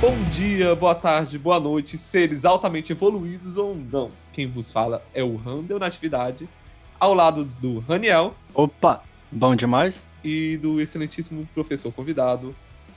[0.00, 4.10] Bom dia, boa tarde, boa noite, seres altamente evoluídos ou não.
[4.32, 6.48] Quem vos fala é o Randall Natividade,
[6.98, 8.34] ao lado do Raniel.
[8.52, 10.04] Opa, bom demais.
[10.24, 12.54] E do excelentíssimo professor convidado,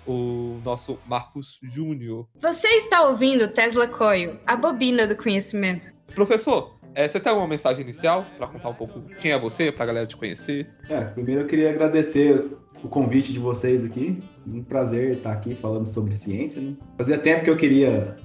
[0.08, 2.28] o nosso Marcos Júnior.
[2.36, 5.94] Você está ouvindo Tesla Coil, a bobina do conhecimento.
[6.16, 9.84] Professor, é, você tem alguma mensagem inicial para contar um pouco quem é você, para
[9.84, 10.70] a galera te conhecer?
[10.90, 14.22] É, primeiro eu queria agradecer o convite de vocês aqui.
[14.48, 16.62] Um prazer estar aqui falando sobre ciência.
[16.62, 16.76] Né?
[16.98, 18.18] Fazia tempo que eu queria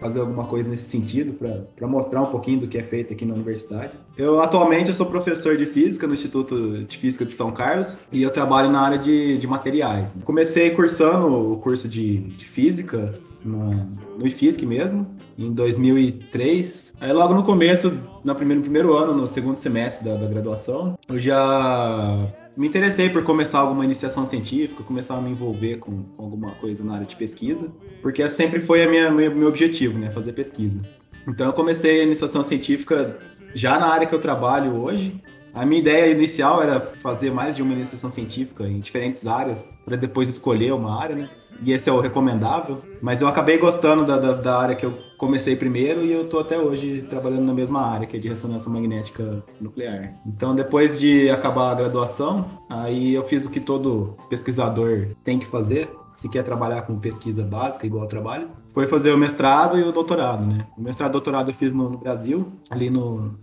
[0.00, 1.34] fazer alguma coisa nesse sentido
[1.76, 3.96] para mostrar um pouquinho do que é feito aqui na universidade.
[4.16, 8.22] Eu atualmente eu sou professor de física no Instituto de Física de São Carlos e
[8.22, 10.14] eu trabalho na área de, de materiais.
[10.24, 13.14] Comecei cursando o curso de, de física
[13.44, 13.70] no,
[14.18, 15.06] no IFISC mesmo,
[15.38, 16.94] em 2003.
[17.00, 20.98] Aí logo no começo, no primeiro, no primeiro ano, no segundo semestre da, da graduação,
[21.08, 26.22] eu já me interessei por começar alguma iniciação científica, começar a me envolver com, com
[26.22, 30.10] alguma coisa na área de pesquisa, porque sempre foi a minha, meu, meu objetivo, né,
[30.10, 30.80] fazer pesquisa.
[31.28, 33.18] Então eu comecei a iniciação científica
[33.54, 35.22] já na área que eu trabalho hoje.
[35.52, 39.96] A minha ideia inicial era fazer mais de uma iniciação científica em diferentes áreas, para
[39.96, 41.30] depois escolher uma área, né?
[41.62, 42.82] E esse é o recomendável.
[43.00, 46.40] Mas eu acabei gostando da, da, da área que eu comecei primeiro e eu estou
[46.40, 50.14] até hoje trabalhando na mesma área, que é de ressonância magnética nuclear.
[50.26, 55.46] Então, depois de acabar a graduação, aí eu fiz o que todo pesquisador tem que
[55.46, 59.82] fazer, se quer trabalhar com pesquisa básica, igual eu trabalho, foi fazer o mestrado e
[59.82, 60.66] o doutorado, né?
[60.76, 63.38] O mestrado e doutorado eu fiz no, no Brasil, ali no,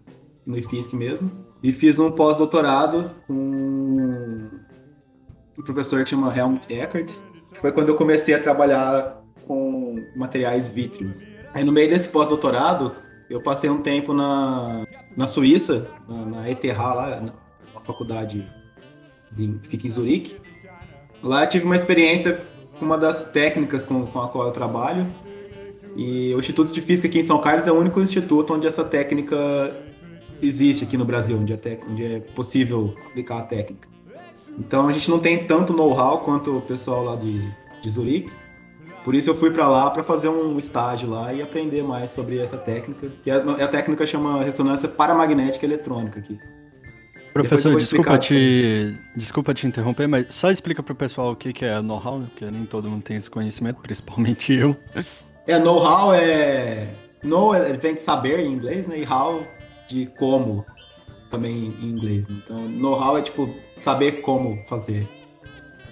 [0.45, 1.29] no IFISC mesmo,
[1.61, 3.33] e fiz um pós-doutorado com
[5.57, 7.13] um professor que chama Helmut Eckert,
[7.53, 11.23] que foi quando eu comecei a trabalhar com materiais vítreos.
[11.53, 12.95] Aí no meio desse pós-doutorado,
[13.29, 17.21] eu passei um tempo na, na Suíça, na, na ETH lá,
[17.73, 18.47] na faculdade
[19.31, 20.37] de, fica em Zurique.
[21.21, 22.45] Lá eu tive uma experiência
[22.77, 25.07] com uma das técnicas com, com a qual eu trabalho.
[25.95, 28.83] E o Instituto de Física aqui em São Carlos é o único instituto onde essa
[28.83, 29.37] técnica
[30.41, 33.87] existe aqui no Brasil, onde é, onde é possível aplicar a técnica.
[34.57, 37.47] Então a gente não tem tanto know-how quanto o pessoal lá de,
[37.81, 38.31] de Zurique.
[39.03, 42.37] Por isso eu fui para lá para fazer um estágio lá e aprender mais sobre
[42.37, 46.39] essa técnica, que a, a técnica chama ressonância paramagnética eletrônica aqui.
[47.33, 51.65] Professor, desculpa te, desculpa te interromper, mas só explica para o pessoal o que, que
[51.65, 52.27] é know-how, né?
[52.29, 54.77] porque nem todo mundo tem esse conhecimento, principalmente eu.
[55.47, 56.89] É, know-how é...
[57.23, 58.99] Know é, vem de saber em inglês, né?
[58.99, 59.45] E how
[59.87, 60.65] de como
[61.29, 62.25] também em inglês.
[62.29, 65.07] Então, know-how é tipo saber como fazer.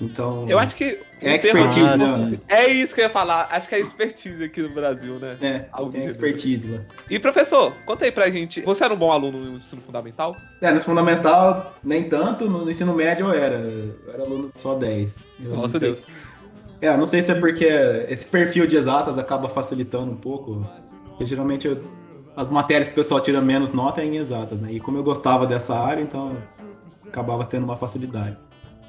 [0.01, 0.45] Então.
[0.49, 0.99] Eu acho que.
[1.21, 2.39] É expertise, né?
[2.47, 3.47] É isso que eu ia falar.
[3.51, 5.37] Acho que é expertise aqui no Brasil, né?
[5.39, 6.79] É, Algo tem expertise lá.
[7.09, 8.61] E professor, conta aí pra gente.
[8.61, 10.35] Você era um bom aluno no ensino fundamental?
[10.59, 12.49] É, no ensino fundamental, nem tanto.
[12.49, 13.55] No ensino médio eu era.
[13.55, 15.27] Eu era aluno só 10.
[15.43, 16.03] Eu Nossa Deus.
[16.81, 17.65] É, não sei se é porque
[18.09, 20.67] esse perfil de exatas acaba facilitando um pouco.
[21.09, 21.83] Porque geralmente eu,
[22.35, 24.71] as matérias que o pessoal tira menos nota é em exatas, né?
[24.71, 26.35] E como eu gostava dessa área, então
[27.07, 28.35] acabava tendo uma facilidade.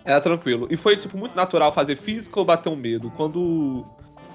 [0.05, 0.67] Era tranquilo.
[0.71, 3.11] E foi, tipo, muito natural fazer física ou bater um medo.
[3.17, 3.85] Quando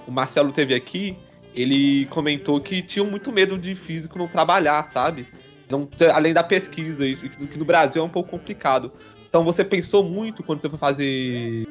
[0.08, 1.18] o Marcelo teve aqui,
[1.54, 5.28] ele comentou que tinha muito medo de físico não trabalhar, sabe?
[5.70, 8.92] Não, além da pesquisa, que no Brasil é um pouco complicado.
[9.28, 11.68] Então você pensou muito quando você foi fazer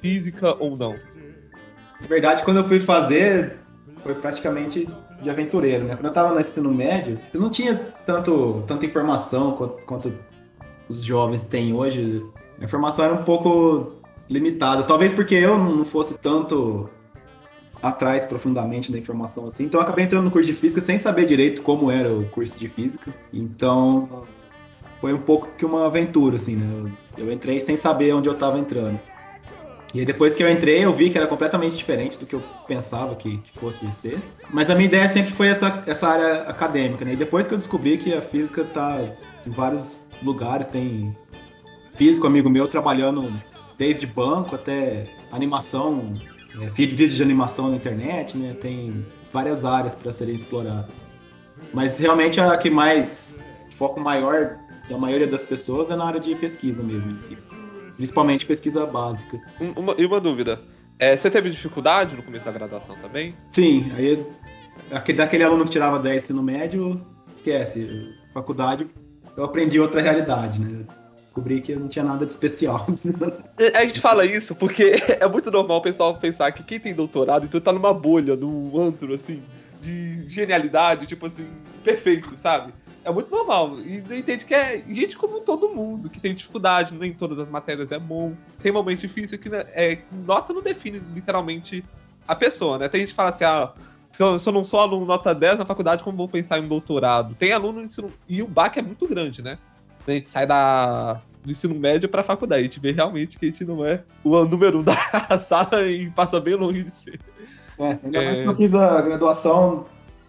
[0.00, 0.94] física ou não?
[2.00, 3.58] Na verdade, quando eu fui fazer,
[4.02, 4.88] foi praticamente
[5.20, 5.96] de aventureiro, né?
[5.96, 7.74] Quando eu tava no ensino médio, eu não tinha
[8.06, 10.14] tanto, tanta informação quanto, quanto
[10.88, 12.22] os jovens têm hoje
[12.60, 13.92] a informação era um pouco
[14.28, 14.82] limitada.
[14.82, 16.88] Talvez porque eu não fosse tanto
[17.82, 19.64] atrás profundamente da informação assim.
[19.64, 22.58] Então eu acabei entrando no curso de física sem saber direito como era o curso
[22.58, 23.12] de física.
[23.32, 24.24] Então
[25.00, 26.92] foi um pouco que uma aventura, assim, né?
[27.16, 29.00] Eu, entrei sem saber onde eu estava entrando.
[29.92, 32.42] E aí, depois que eu entrei, eu vi que era completamente diferente do que eu
[32.68, 34.20] pensava que, que, fosse ser.
[34.48, 37.14] Mas a minha ideia sempre foi essa, essa área acadêmica, né?
[37.14, 39.00] E depois que eu descobri que a física está
[39.44, 41.16] em vários lugares, tem
[42.00, 43.30] físico, amigo meu, trabalhando
[43.76, 46.14] desde banco até animação,
[46.58, 48.54] é, vídeos de animação na internet, né?
[48.54, 51.04] Tem várias áreas para serem exploradas.
[51.74, 53.38] Mas realmente a que mais
[53.76, 54.56] foco maior
[54.88, 57.18] da maioria das pessoas é na área de pesquisa mesmo.
[57.98, 59.38] Principalmente pesquisa básica.
[59.76, 60.58] Uma, e uma dúvida.
[60.98, 63.34] É, você teve dificuldade no começo da graduação também?
[63.52, 64.24] Sim, aí
[65.14, 66.98] daquele aluno que tirava 10 no médio,
[67.36, 68.14] esquece.
[68.32, 68.86] Faculdade,
[69.36, 70.86] eu aprendi outra realidade, né?
[71.30, 72.86] Descobri que não tinha nada de especial.
[73.56, 76.92] É, a gente fala isso porque é muito normal o pessoal pensar que quem tem
[76.92, 79.42] doutorado, então tá numa bolha, num antro, assim,
[79.80, 81.48] de genialidade, tipo assim,
[81.84, 82.72] perfeito, sabe?
[83.04, 83.78] É muito normal.
[83.80, 87.92] E entende que é gente como todo mundo, que tem dificuldade, nem todas as matérias
[87.92, 88.34] é bom.
[88.60, 91.84] Tem momentos difíceis que né, é, nota não define literalmente
[92.26, 92.88] a pessoa, né?
[92.88, 93.72] Tem gente que fala assim, ah,
[94.10, 96.68] se eu, se eu não sou aluno nota 10 na faculdade, como vou pensar em
[96.68, 97.34] doutorado?
[97.34, 98.12] Tem aluno ensino.
[98.28, 99.58] E o baque é muito grande, né?
[100.06, 102.62] A gente sai da, do ensino médio pra faculdade.
[102.62, 104.94] A gente vê realmente que a gente não é o número um da
[105.40, 107.20] sala e passa bem longe de ser.
[107.78, 109.86] É, ainda mais que eu fiz a graduação,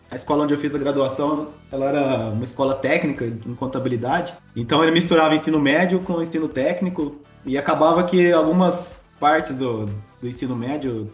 [0.09, 4.33] a escola onde eu fiz a graduação, ela era uma escola técnica em contabilidade.
[4.55, 9.85] Então ele misturava ensino médio com ensino técnico e acabava que algumas partes do,
[10.19, 11.11] do ensino médio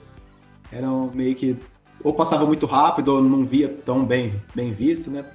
[0.71, 1.57] eram meio que
[2.03, 5.25] ou passava muito rápido ou não via tão bem, bem visto, né?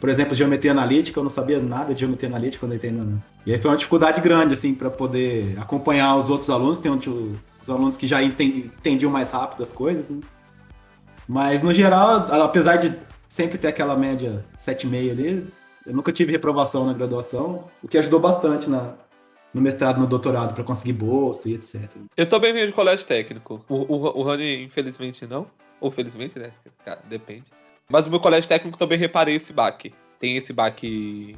[0.00, 3.20] Por exemplo, geometria analítica, eu não sabia nada de geometria analítica quando eu entrei no...
[3.44, 6.78] E aí foi uma dificuldade grande, assim, para poder acompanhar os outros alunos.
[6.78, 10.20] Tem os alunos que já entendiam mais rápido as coisas, né?
[11.26, 12.96] Mas, no geral, apesar de
[13.26, 15.46] sempre ter aquela média 7,5 ali,
[15.84, 18.94] eu nunca tive reprovação na graduação, o que ajudou bastante na,
[19.52, 21.82] no mestrado, no doutorado, para conseguir bolsa e etc.
[22.16, 23.64] Eu também venho de colégio técnico.
[23.68, 25.46] O, o, o Rani, infelizmente, não.
[25.80, 26.50] Ou felizmente, né?
[27.08, 27.44] Depende.
[27.90, 29.94] Mas no meu colégio técnico também reparei esse baque.
[30.20, 31.34] Tem esse baque.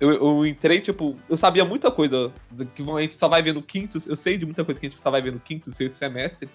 [0.00, 2.32] Eu, eu, entrei, tipo, eu sabia muita coisa
[2.74, 3.98] que a gente só vai ver no quinto.
[4.08, 6.48] Eu sei de muita coisa que a gente só vai ver no quinto, sexto semestre.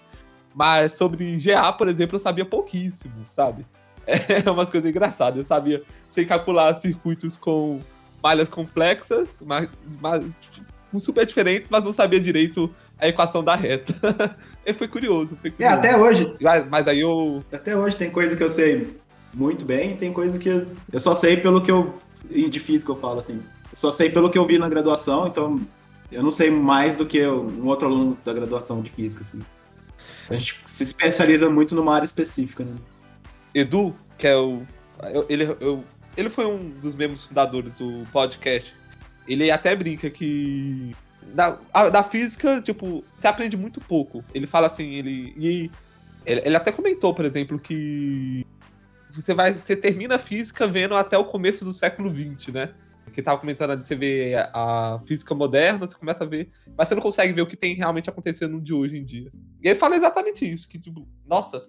[0.53, 3.65] Mas sobre GA, por exemplo, eu sabia pouquíssimo, sabe?
[4.07, 5.37] É umas coisas engraçadas.
[5.37, 7.79] Eu sabia, sei calcular circuitos com
[8.23, 9.69] malhas complexas, mas,
[10.01, 10.35] mas
[10.99, 13.93] super diferentes, mas não sabia direito a equação da reta.
[14.65, 15.73] e foi curioso, foi curioso.
[15.73, 16.35] É, até hoje.
[16.41, 17.43] Mas, mas aí eu.
[17.51, 18.97] Até hoje tem coisa que eu sei
[19.37, 20.49] muito bem, tem coisa que
[20.91, 21.93] eu só sei pelo que eu.
[22.29, 23.41] De física eu falo assim.
[23.71, 25.61] Eu só sei pelo que eu vi na graduação, então
[26.11, 29.41] eu não sei mais do que um outro aluno da graduação de física, assim.
[30.29, 32.75] A gente se especializa muito numa área específica, né?
[33.53, 34.63] Edu, que é o.
[35.29, 35.83] Ele, eu,
[36.17, 38.73] ele foi um dos membros fundadores do podcast.
[39.27, 40.95] Ele até brinca que.
[41.33, 44.23] Da, a, da física, tipo, você aprende muito pouco.
[44.33, 45.33] Ele fala assim, ele.
[45.37, 45.71] E
[46.25, 48.45] ele, ele até comentou, por exemplo, que
[49.21, 49.53] você vai.
[49.53, 52.73] Você termina a física vendo até o começo do século XX, né?
[53.11, 56.95] Que tava comentando ali, você vê a física moderna, você começa a ver, mas você
[56.95, 59.31] não consegue ver o que tem realmente acontecendo de hoje em dia.
[59.63, 61.65] E ele fala exatamente isso, que, tipo, nossa,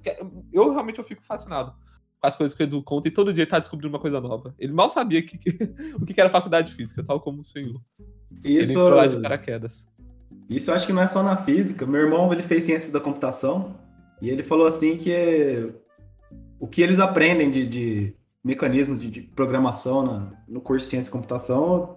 [0.53, 1.73] eu realmente eu fico fascinado
[2.21, 4.21] com as coisas que o Edu conta e todo dia ele tá descobrindo uma coisa
[4.21, 4.55] nova.
[4.59, 5.51] Ele mal sabia que, que,
[5.95, 7.81] o que era faculdade de física, tal como o senhor.
[8.45, 9.89] Isso, ele lá de paraquedas.
[10.51, 11.87] Isso eu acho que não é só na física.
[11.87, 13.77] Meu irmão, ele fez ciências da computação
[14.21, 15.73] e ele falou assim que
[16.59, 18.15] o que eles aprendem de, de
[18.45, 21.97] mecanismos de, de programação na, no curso de ciência e computação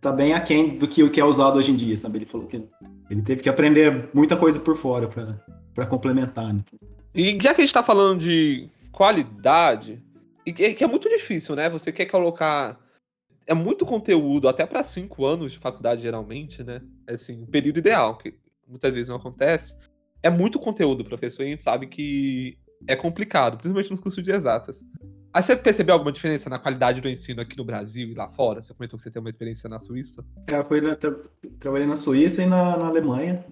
[0.00, 2.18] tá bem aquém do que o que é usado hoje em dia, sabe?
[2.18, 2.62] Ele falou que
[3.10, 5.08] ele teve que aprender muita coisa por fora
[5.74, 6.62] para complementar, né?
[7.14, 10.02] E já que a gente tá falando de qualidade,
[10.46, 11.68] e que é muito difícil, né?
[11.68, 12.78] Você quer colocar
[13.48, 16.82] é muito conteúdo, até para cinco anos de faculdade, geralmente, né?
[17.06, 18.34] É assim, o período ideal, que
[18.68, 19.74] muitas vezes não acontece.
[20.22, 24.30] É muito conteúdo, professor, e a gente sabe que é complicado, principalmente nos cursos de
[24.30, 24.82] exatas.
[25.32, 28.62] Aí você percebeu alguma diferença na qualidade do ensino aqui no Brasil e lá fora?
[28.62, 30.24] Você comentou que você tem uma experiência na Suíça.
[30.46, 31.14] É, eu fui tra
[31.60, 33.44] trabalhei na Suíça e na, na, Alemanha.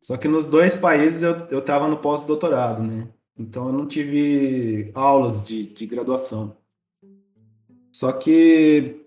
[0.00, 3.08] Só que nos dois países eu, eu tava no pós-doutorado, né?
[3.38, 6.56] Então eu não tive aulas de, de graduação.
[7.92, 9.06] Só que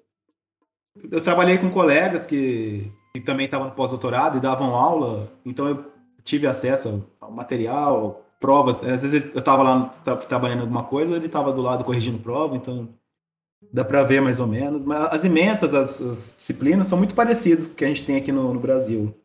[1.11, 5.85] eu trabalhei com colegas que, que também estavam no pós-doutorado e davam aula, então eu
[6.23, 8.83] tive acesso ao material, provas.
[8.83, 9.91] Às vezes eu estava lá
[10.27, 12.89] trabalhando alguma coisa, ele estava do lado corrigindo prova, então
[13.73, 14.83] dá para ver mais ou menos.
[14.83, 18.17] Mas as ementas, as, as, disciplinas são muito parecidas com o que a gente tem
[18.17, 19.15] aqui no, no, Brasil.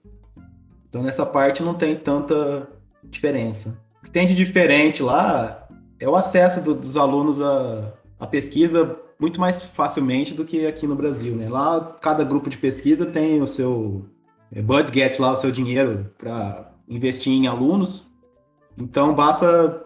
[0.88, 2.66] Então nessa parte não tem tanta
[3.04, 3.78] diferença.
[4.00, 8.98] O que tem de diferente lá é o acesso do, dos alunos à, à pesquisa
[9.18, 11.46] muito mais facilmente do que aqui no Brasil, né?
[11.46, 14.06] Lá cada grupo de pesquisa tem o seu
[14.50, 18.09] é, budget lá, o seu dinheiro para investir em alunos
[18.80, 19.84] então basta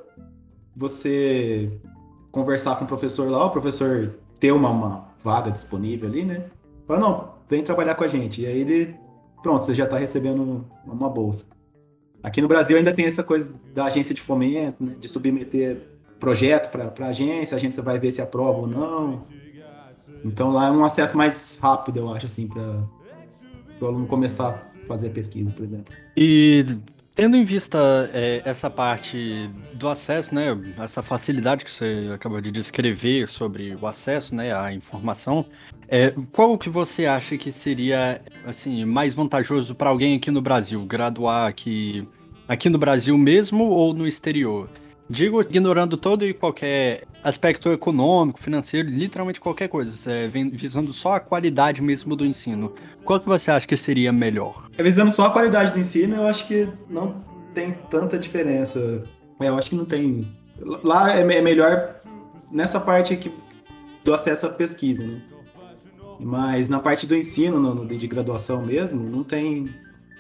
[0.77, 1.71] você
[2.31, 6.47] conversar com o professor lá, o professor ter uma, uma vaga disponível ali, né?
[6.87, 8.43] Fala, não, vem trabalhar com a gente.
[8.43, 8.95] E aí ele,
[9.43, 11.47] pronto, você já está recebendo uma bolsa.
[12.23, 14.97] Aqui no Brasil ainda tem essa coisa da agência de fomento, né?
[14.99, 19.27] de submeter projeto para a agência, a agência vai ver se aprova ou não.
[20.25, 22.83] Então lá é um acesso mais rápido, eu acho, assim, para
[23.81, 25.95] o aluno começar a fazer pesquisa, por exemplo.
[26.17, 26.65] E
[27.15, 30.47] Tendo em vista é, essa parte do acesso, né,
[30.83, 35.47] essa facilidade que você acabou de descrever sobre o acesso, né, à informação,
[35.87, 40.85] é, qual que você acha que seria assim mais vantajoso para alguém aqui no Brasil,
[40.85, 42.05] graduar aqui,
[42.49, 44.69] aqui no Brasil mesmo ou no exterior?
[45.09, 51.21] Digo ignorando todo e qualquer aspecto econômico, financeiro, literalmente qualquer coisa, é, visando só a
[51.21, 52.73] qualidade mesmo do ensino.
[53.05, 54.69] Qual que você acha que seria melhor?
[54.77, 59.05] É, visando só a qualidade do ensino, eu acho que não tem tanta diferença.
[59.41, 60.27] É, eu acho que não tem.
[60.83, 61.97] Lá é, é melhor
[62.51, 63.33] nessa parte aqui
[64.03, 65.23] do acesso à pesquisa, né?
[66.21, 69.69] Mas na parte do ensino, no, de graduação mesmo, não tem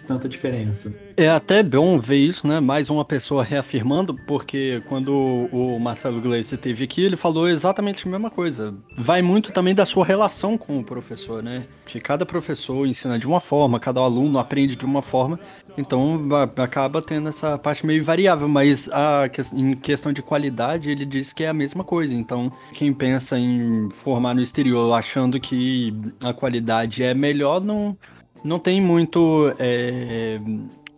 [0.06, 0.94] tanta diferença.
[1.16, 2.60] É até bom ver isso, né?
[2.60, 5.12] Mais uma pessoa reafirmando, porque quando
[5.52, 8.74] o Marcelo Gleice esteve aqui, ele falou exatamente a mesma coisa.
[8.96, 11.66] Vai muito também da sua relação com o professor, né?
[11.86, 15.38] Que cada professor ensina de uma forma, cada aluno aprende de uma forma,
[15.76, 21.32] então acaba tendo essa parte meio variável, mas a, em questão de qualidade, ele diz
[21.32, 22.14] que é a mesma coisa.
[22.14, 27.96] Então, quem pensa em formar no exterior achando que a qualidade é melhor, não
[28.44, 29.52] não tem muito.
[29.58, 30.38] É,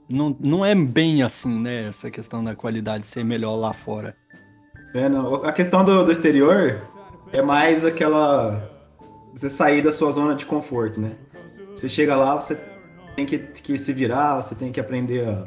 [0.09, 1.89] não, não é bem assim, né?
[1.89, 4.17] Essa questão da qualidade ser melhor lá fora.
[4.93, 5.37] É, não.
[5.37, 6.83] A questão do, do exterior
[7.33, 8.71] é mais aquela.
[9.33, 11.13] Você sair da sua zona de conforto, né?
[11.75, 12.59] Você chega lá, você
[13.15, 15.45] tem que, que se virar, você tem que aprender a,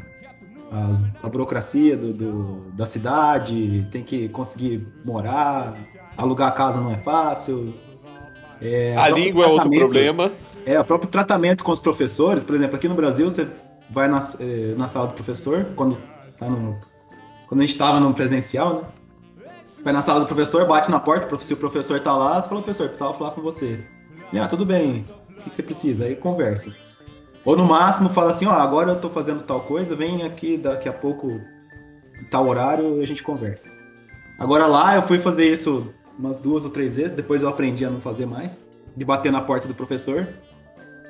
[0.71, 5.75] a, a burocracia do, do, da cidade, tem que conseguir morar,
[6.15, 7.73] alugar casa não é fácil.
[8.61, 10.31] É, a língua é outro problema.
[10.65, 13.47] É, o próprio tratamento com os professores, por exemplo, aqui no Brasil você
[13.89, 15.97] vai na, eh, na sala do professor, quando,
[16.37, 16.77] tá no,
[17.47, 18.81] quando a gente estava no presencial, né?
[19.75, 22.49] Você vai na sala do professor, bate na porta, se o professor tá lá, você
[22.49, 23.83] fala, professor, precisava falar com você.
[24.33, 26.05] Ah, tudo bem, o que você precisa?
[26.05, 26.75] Aí conversa.
[27.45, 30.89] Ou no máximo fala assim, ó, agora eu tô fazendo tal coisa, vem aqui daqui
[30.89, 31.39] a pouco,
[32.29, 33.69] tal horário, a gente conversa.
[34.37, 35.87] Agora lá eu fui fazer isso
[36.17, 39.39] umas duas ou três vezes, depois eu aprendi a não fazer mais, de bater na
[39.39, 40.27] porta do professor.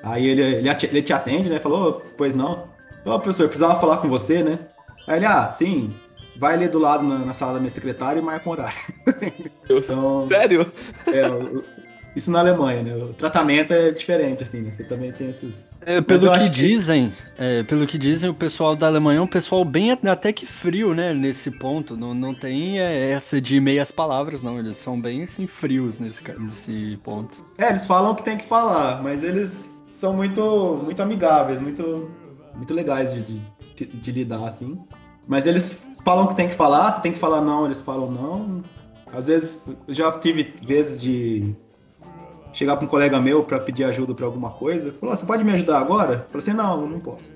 [0.03, 1.59] Aí ele, ele, ele te atende, né?
[1.59, 2.69] Falou, pois não.
[3.05, 4.59] Ô, professor, precisava falar com você, né?
[5.07, 5.89] Aí ele, ah, sim,
[6.37, 8.77] vai ali do lado na, na sala da minha secretária e marca um horário.
[9.69, 10.71] então, Sério?
[11.07, 11.79] É,
[12.15, 12.95] isso na Alemanha, né?
[12.95, 14.71] O tratamento é diferente, assim, né?
[14.71, 15.69] Você também tem esses.
[15.81, 19.27] É, pelo que, que, dizem, é, pelo que dizem, o pessoal da Alemanha é um
[19.27, 21.13] pessoal bem até que frio, né?
[21.13, 21.95] Nesse ponto.
[21.95, 24.57] Não, não tem é, essa de meias palavras, não.
[24.59, 27.37] Eles são bem assim, frios nesse, nesse ponto.
[27.57, 32.09] É, eles falam o que tem que falar, mas eles são muito, muito amigáveis, muito,
[32.55, 34.79] muito legais de, de, de lidar, assim.
[35.27, 38.09] Mas eles falam o que tem que falar, se tem que falar não, eles falam
[38.09, 38.63] não.
[39.11, 41.53] Às vezes, já tive vezes de
[42.53, 45.51] chegar para um colega meu para pedir ajuda para alguma coisa, falou: "Você pode me
[45.51, 47.29] ajudar agora?" Eu falei assim: "Não, não posso".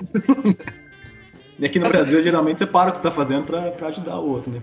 [1.59, 4.29] e aqui no Brasil, geralmente você para o que você tá fazendo para ajudar o
[4.29, 4.61] outro, né?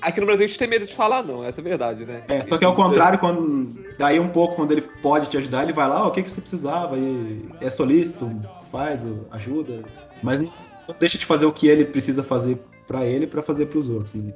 [0.00, 2.22] Aqui no Brasil a gente tem medo de falar não, essa é a verdade, né?
[2.28, 5.72] É, só que ao contrário, quando daí um pouco quando ele pode te ajudar, ele
[5.72, 6.96] vai lá, oh, o que que você precisava?
[6.96, 8.30] E é solícito,
[8.70, 9.82] faz, ajuda,
[10.22, 10.52] mas não
[10.98, 14.14] deixa de fazer o que ele precisa fazer para ele para fazer para os outros,
[14.14, 14.32] né?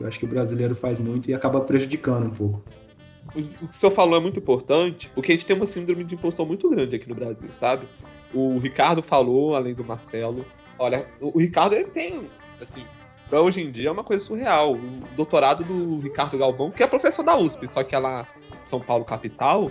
[0.00, 2.62] Eu acho que o brasileiro faz muito e acaba prejudicando um pouco
[3.34, 6.14] o que o senhor falou é muito importante, porque a gente tem uma síndrome de
[6.14, 7.86] impostor muito grande aqui no Brasil, sabe?
[8.32, 10.44] O Ricardo falou, além do Marcelo.
[10.78, 12.28] Olha, o Ricardo ele tem,
[12.60, 12.84] assim,
[13.28, 14.74] pra hoje em dia é uma coisa surreal.
[14.74, 18.26] O doutorado do Ricardo Galvão, que é professor da USP, só que é lá
[18.64, 19.70] São Paulo, capital,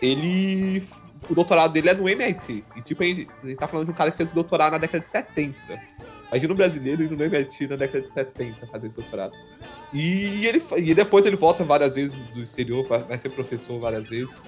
[0.00, 0.82] ele.
[1.30, 2.64] O doutorado dele é no MIT.
[2.76, 4.78] E, tipo, a gente, a gente tá falando de um cara que fez doutorado na
[4.78, 5.56] década de 70.
[6.32, 9.32] Imagina um brasileiro indo no MIT na década de 70 fazer doutorado.
[9.92, 14.44] E, ele, e depois ele volta várias vezes do exterior, vai ser professor várias vezes.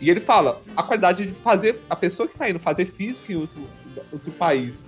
[0.00, 1.80] E ele fala a qualidade de fazer.
[1.88, 3.60] A pessoa que está indo fazer física em outro,
[4.12, 4.86] outro país,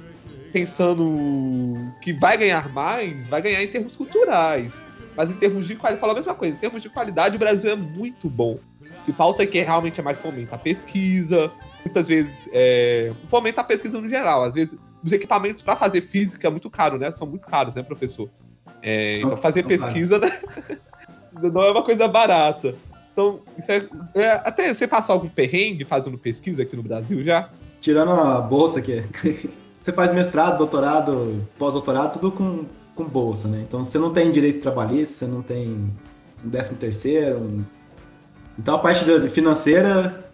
[0.54, 4.84] pensando que vai ganhar mais, vai ganhar em termos culturais.
[5.16, 6.54] Mas em termos de qualidade, fala a mesma coisa.
[6.54, 8.60] Em termos de qualidade, o Brasil é muito bom.
[8.80, 11.50] O que falta é que realmente é mais fomenta a pesquisa.
[11.84, 14.44] Muitas vezes é, fomenta a pesquisa no geral.
[14.44, 17.10] Às vezes, os equipamentos para fazer física é muito caro, né?
[17.10, 18.30] São muito caros, né, professor?
[18.80, 20.30] É, então fazer pesquisa né?
[21.52, 22.76] não é uma coisa barata.
[23.12, 27.50] Então, é, é, até você passou algum perrengue fazendo pesquisa aqui no Brasil já?
[27.80, 29.04] Tirando a bolsa que é.
[29.84, 32.64] Você faz mestrado, doutorado, pós-doutorado, tudo com,
[32.94, 33.62] com bolsa, né?
[33.68, 35.92] Então você não tem direito trabalhista, você não tem
[36.42, 37.36] um décimo terceiro.
[37.36, 37.64] Um...
[38.58, 40.24] Então a parte financeira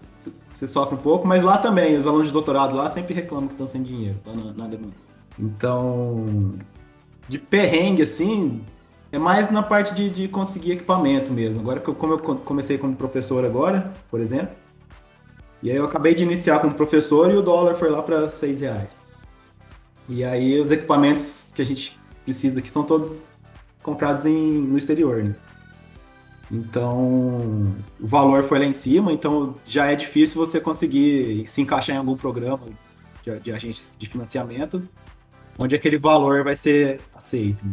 [0.52, 3.54] você sofre um pouco, mas lá também, os alunos de doutorado lá sempre reclamam que
[3.54, 4.94] estão sem dinheiro, lá na, na Alemanha.
[5.36, 6.52] Então,
[7.28, 8.62] de perrengue, assim,
[9.10, 11.60] é mais na parte de, de conseguir equipamento mesmo.
[11.60, 14.54] Agora, como eu comecei como professor agora, por exemplo,
[15.60, 18.60] e aí eu acabei de iniciar como professor e o dólar foi lá para seis
[18.60, 19.09] reais.
[20.10, 23.22] E aí os equipamentos que a gente precisa aqui são todos
[23.80, 25.36] comprados em, no exterior, né?
[26.50, 31.94] Então, o valor foi lá em cima, então já é difícil você conseguir se encaixar
[31.94, 32.66] em algum programa
[33.22, 34.82] de, de agência de financiamento
[35.56, 37.64] onde aquele valor vai ser aceito.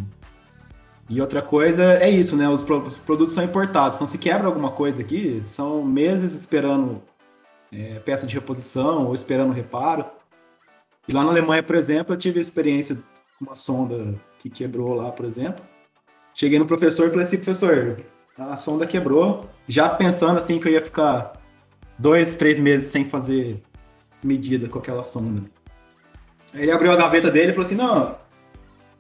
[1.10, 2.48] E outra coisa é isso, né?
[2.48, 3.96] Os produtos são importados.
[3.96, 7.02] Então, se quebra alguma coisa aqui, são meses esperando
[7.72, 10.06] é, peça de reposição ou esperando reparo.
[11.08, 12.96] E lá na Alemanha, por exemplo, eu tive a experiência
[13.40, 15.64] com uma sonda que quebrou lá, por exemplo.
[16.34, 18.00] Cheguei no professor e falei assim, professor,
[18.38, 19.50] a sonda quebrou.
[19.68, 21.34] Já pensando assim que eu ia ficar
[21.98, 23.64] dois, três meses sem fazer
[24.24, 25.50] medida com aquela sonda.
[26.54, 28.16] Aí Ele abriu a gaveta dele e falou assim, não,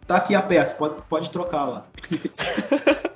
[0.05, 1.87] tá aqui a peça, pode, pode trocar lá.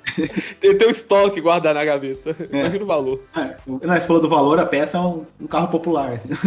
[0.59, 2.35] Tem, tem um estoque guardado na gaveta.
[2.51, 2.59] É.
[2.59, 3.21] Imagina o valor.
[3.65, 6.11] Não, você falou do valor, a peça é um, um carro popular.
[6.11, 6.29] assim.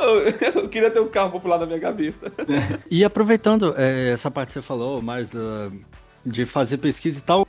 [0.54, 2.32] Eu, queria ter um carro popular na minha gaveta.
[2.90, 5.70] E aproveitando é, essa parte que você falou, mais da-
[6.24, 7.46] de fazer pesquisa e tal,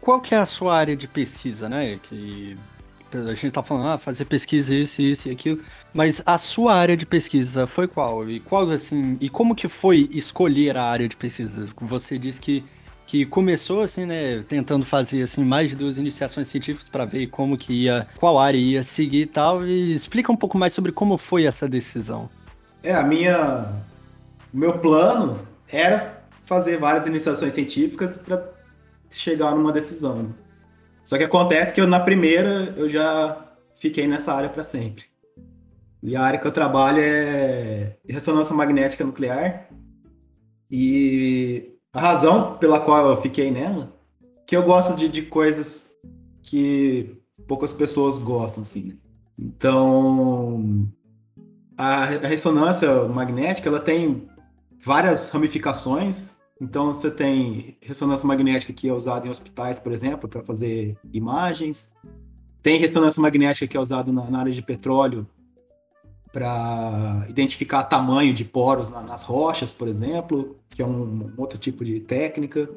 [0.00, 1.98] qual que é a sua área de pesquisa, né?
[2.02, 2.56] Que
[3.12, 5.62] a gente tá falando, ah, fazer pesquisa, isso, isso e aquilo,
[5.94, 8.28] mas a sua área de pesquisa foi qual?
[8.28, 11.66] E qual, assim, e como que foi escolher a área de pesquisa?
[11.80, 12.64] Você disse que,
[13.08, 17.56] que começou, assim, né, tentando fazer, assim, mais de duas iniciações científicas para ver como
[17.56, 21.16] que ia, qual área ia seguir e tal, e explica um pouco mais sobre como
[21.16, 22.28] foi essa decisão.
[22.82, 23.72] É, a minha.
[24.52, 28.46] O meu plano era fazer várias iniciações científicas para
[29.10, 30.34] chegar numa decisão.
[31.02, 33.42] Só que acontece que eu, na primeira, eu já
[33.74, 35.06] fiquei nessa área para sempre.
[36.02, 39.66] E a área que eu trabalho é ressonância magnética nuclear.
[40.70, 43.92] E a razão pela qual eu fiquei nela,
[44.46, 45.90] que eu gosto de, de coisas
[46.40, 48.84] que poucas pessoas gostam, assim.
[48.84, 48.94] né?
[49.36, 50.88] Então,
[51.76, 54.28] a, a ressonância magnética ela tem
[54.80, 56.36] várias ramificações.
[56.60, 61.92] Então você tem ressonância magnética que é usada em hospitais, por exemplo, para fazer imagens.
[62.62, 65.26] Tem ressonância magnética que é usada na, na área de petróleo
[66.32, 71.58] para identificar tamanho de poros na- nas rochas, por exemplo, que é um, um outro
[71.58, 72.68] tipo de técnica.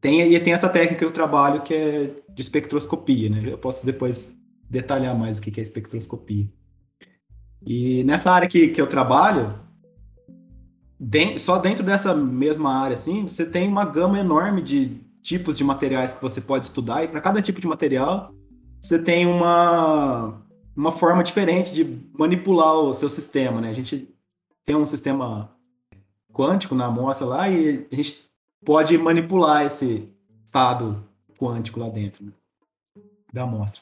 [0.00, 3.42] Tem, e tem essa técnica que eu trabalho que é de espectroscopia, né?
[3.46, 4.36] Eu posso depois
[4.68, 6.48] detalhar mais o que é espectroscopia.
[7.66, 9.58] E nessa área que, que eu trabalho,
[10.98, 15.64] den- só dentro dessa mesma área, assim, você tem uma gama enorme de tipos de
[15.64, 18.32] materiais que você pode estudar, e para cada tipo de material,
[18.80, 20.40] você tem uma,
[20.76, 21.84] uma forma diferente de
[22.18, 23.70] manipular o seu sistema, né?
[23.70, 24.14] A gente
[24.64, 25.50] tem um sistema
[26.32, 28.26] quântico na amostra lá e a gente
[28.64, 30.12] pode manipular esse
[30.44, 31.02] estado
[31.38, 32.32] quântico lá dentro né,
[33.32, 33.80] da amostra.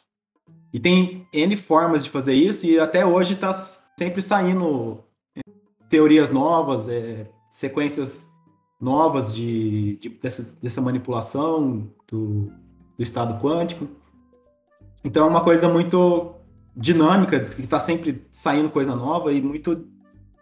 [0.72, 5.02] E tem N formas de fazer isso, e até hoje está sempre saindo
[5.36, 5.40] é,
[5.88, 8.28] teorias novas, é, sequências
[8.80, 12.52] novas de, de- dessa, dessa manipulação do,
[12.96, 13.88] do estado quântico.
[15.04, 16.33] Então é uma coisa muito
[16.76, 19.86] dinâmica, que está sempre saindo coisa nova e muito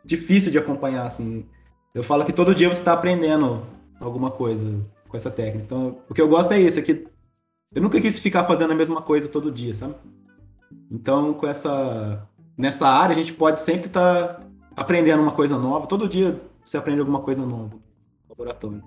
[0.05, 1.07] difícil de acompanhar.
[1.07, 1.47] Assim.
[1.95, 3.63] Eu falo que todo dia você está aprendendo
[4.01, 5.65] alguma coisa com essa técnica.
[5.65, 7.07] Então, o que eu gosto é isso, é que
[7.75, 9.95] eu nunca quis ficar fazendo a mesma coisa todo dia, sabe?
[10.91, 14.43] Então, com essa nessa área, a gente pode sempre estar
[14.77, 15.87] aprendendo uma coisa nova.
[15.87, 17.83] Todo dia você aprende alguma coisa nova no
[18.29, 18.83] laboratório.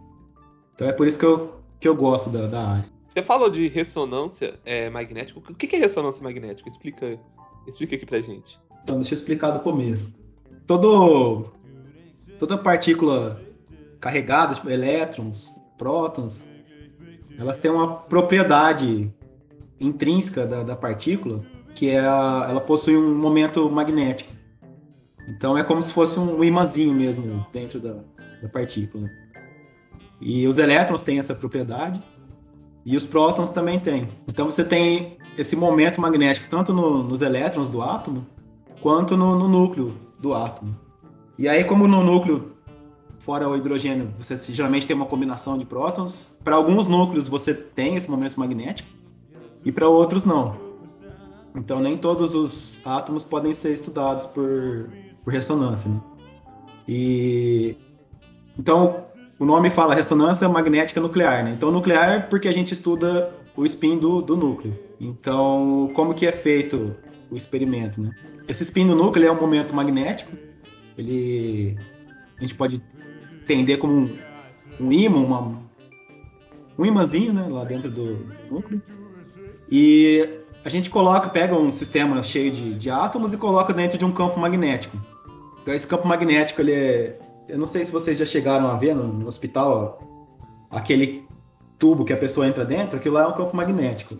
[0.73, 2.94] Então é por isso que eu, que eu gosto da, da área.
[3.15, 5.39] Você falou de ressonância é, magnética.
[5.39, 6.67] O que é ressonância magnética?
[6.67, 7.17] Explica,
[7.65, 8.59] explica aqui pra gente.
[8.83, 10.13] Então, deixa eu explicar do começo.
[10.67, 11.45] Todo,
[12.37, 13.41] toda partícula
[14.01, 16.45] carregada, tipo elétrons, prótons,
[17.39, 19.09] elas têm uma propriedade
[19.79, 21.41] intrínseca da, da partícula,
[21.73, 24.33] que é a, ela possui um momento magnético.
[25.29, 27.93] Então é como se fosse um imãzinho mesmo dentro da,
[28.41, 29.09] da partícula.
[30.19, 32.03] E os elétrons têm essa propriedade
[32.85, 34.09] e os prótons também têm.
[34.29, 38.25] Então você tem esse momento magnético tanto no- nos elétrons do átomo
[38.79, 40.75] quanto no, no núcleo do átomo.
[41.37, 42.53] E aí, como no núcleo,
[43.19, 47.95] fora o hidrogênio, você geralmente tem uma combinação de prótons, para alguns núcleos você tem
[47.95, 48.87] esse momento magnético
[49.65, 50.55] e para outros não.
[51.55, 54.89] Então, nem todos os átomos podem ser estudados por,
[55.23, 55.89] por ressonância.
[55.89, 55.99] Né?
[56.87, 57.75] E
[58.57, 59.05] então
[59.37, 61.53] o nome fala ressonância magnética nuclear, né?
[61.55, 64.77] Então nuclear porque a gente estuda o spin do, do núcleo.
[64.99, 66.95] Então como que é feito
[67.29, 68.11] o experimento, né?
[68.47, 70.31] Esse spin do núcleo é um momento magnético.
[70.97, 71.77] Ele
[72.37, 72.81] a gente pode
[73.43, 74.17] entender como um,
[74.79, 75.61] um ímã, uma,
[76.77, 77.47] um imãzinho, né?
[77.49, 78.81] Lá dentro do núcleo.
[79.69, 80.29] E
[80.63, 84.11] a gente coloca, pega um sistema cheio de, de átomos e coloca dentro de um
[84.11, 84.97] campo magnético.
[85.61, 88.95] Então esse campo magnético ele é eu não sei se vocês já chegaram a ver
[88.95, 89.99] no, no hospital
[90.71, 91.25] ó, aquele
[91.77, 94.15] tubo que a pessoa entra dentro, aquilo lá é um campo magnético.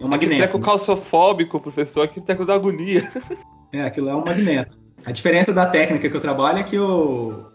[0.00, 0.38] É um Aquele magneto.
[0.52, 3.08] treco calciofóbico, professor, aquele treco da agonia.
[3.72, 4.76] É, aquilo é um magneto.
[5.06, 7.46] A diferença da técnica que eu trabalho é que o,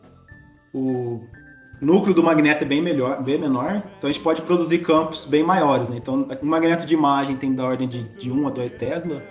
[0.73, 1.19] o
[1.81, 5.43] núcleo do magneto é bem, melhor, bem menor, então a gente pode produzir campos bem
[5.43, 5.97] maiores, né?
[5.97, 9.21] Então, o magneto de imagem tem da ordem de, de 1 a 2 Tesla,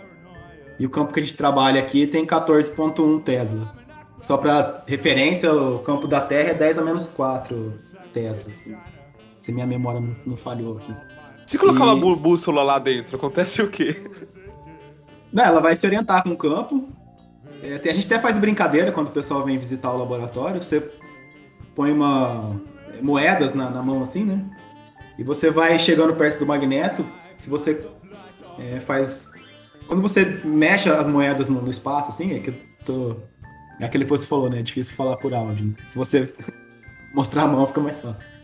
[0.78, 3.83] e o campo que a gente trabalha aqui tem 14.1 Tesla.
[4.24, 7.74] Só para referência, o campo da Terra é 10 a menos 4
[8.10, 8.74] Tesla, assim,
[9.38, 10.94] se minha memória não, não falhou aqui.
[11.46, 13.94] Se colocar E- uma bú- bússola lá dentro, acontece o quê?
[15.30, 16.88] Não, ela vai se orientar com o campo.
[17.62, 20.62] É, a gente até faz brincadeira quando o pessoal vem visitar o laboratório.
[20.62, 20.82] Você
[21.74, 22.56] põe uma
[22.96, 24.42] é, moedas na, na mão assim, né?
[25.18, 27.04] E você vai chegando perto do magneto.
[27.36, 27.86] Se você
[28.58, 29.30] é, faz.
[29.86, 32.54] Quando você mexe as moedas no, no espaço, assim, é que eu
[32.86, 33.16] tô.
[33.80, 34.60] É aquele que você falou, né?
[34.60, 35.66] É difícil falar por áudio.
[35.66, 35.74] né?
[35.86, 36.32] Se você
[37.12, 38.34] mostrar a mão, fica mais fácil.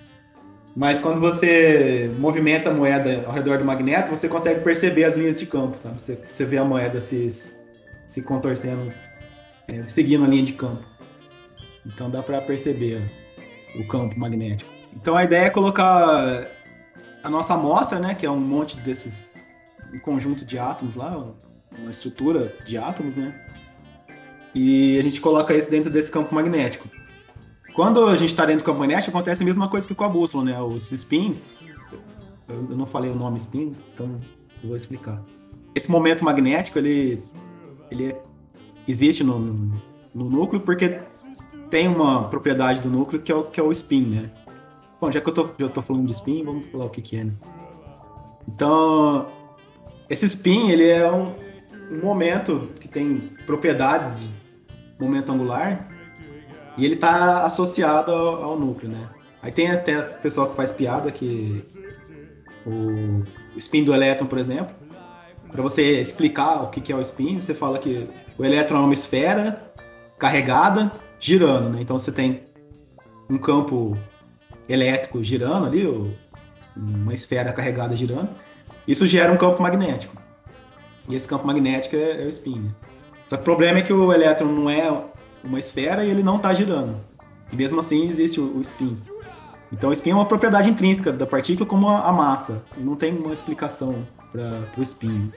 [0.76, 5.38] Mas quando você movimenta a moeda ao redor do magneto, você consegue perceber as linhas
[5.38, 6.00] de campo, sabe?
[6.00, 7.28] Você, você vê a moeda se,
[8.06, 8.92] se contorcendo,
[9.66, 10.84] é, seguindo a linha de campo.
[11.84, 13.02] Então dá para perceber
[13.74, 14.70] o campo magnético.
[14.94, 16.46] Então a ideia é colocar
[17.22, 19.28] a nossa amostra, né, que é um monte desses
[19.92, 21.34] um conjunto de átomos lá,
[21.76, 23.34] uma estrutura de átomos, né?
[24.54, 26.88] E a gente coloca isso dentro desse campo magnético.
[27.74, 30.08] Quando a gente está dentro do campo magnético, acontece a mesma coisa que com a
[30.08, 30.60] bússola, né?
[30.60, 31.56] Os spins,
[32.48, 34.20] eu não falei o nome spin, então
[34.62, 35.22] vou explicar.
[35.74, 37.22] Esse momento magnético, ele,
[37.90, 38.16] ele
[38.88, 39.82] existe no, no,
[40.12, 41.00] no núcleo porque
[41.70, 44.30] tem uma propriedade do núcleo que é o, que é o spin, né?
[45.00, 47.16] Bom, já que eu tô, eu tô falando de spin, vamos falar o que que
[47.16, 47.32] é, né?
[48.48, 49.28] Então,
[50.08, 51.34] esse spin, ele é um,
[51.90, 54.39] um momento que tem propriedades de
[55.00, 55.88] momento angular
[56.76, 59.08] e ele tá associado ao, ao núcleo, né?
[59.42, 61.64] Aí tem até pessoal que faz piada que
[62.66, 64.74] o, o spin do elétron, por exemplo,
[65.50, 68.08] para você explicar o que que é o spin, você fala que
[68.38, 69.72] o elétron é uma esfera
[70.18, 71.78] carregada girando, né?
[71.80, 72.42] Então você tem
[73.28, 73.96] um campo
[74.68, 75.86] elétrico girando ali,
[76.76, 78.28] uma esfera carregada girando.
[78.86, 80.16] Isso gera um campo magnético.
[81.08, 82.60] E esse campo magnético é, é o spin.
[82.60, 82.70] né?
[83.30, 84.92] Só que o problema é que o elétron não é
[85.44, 86.96] uma esfera e ele não está girando.
[87.52, 88.98] E mesmo assim existe o, o spin.
[89.72, 92.64] Então o spin é uma propriedade intrínseca da partícula como a, a massa.
[92.76, 95.30] E não tem uma explicação para o spin.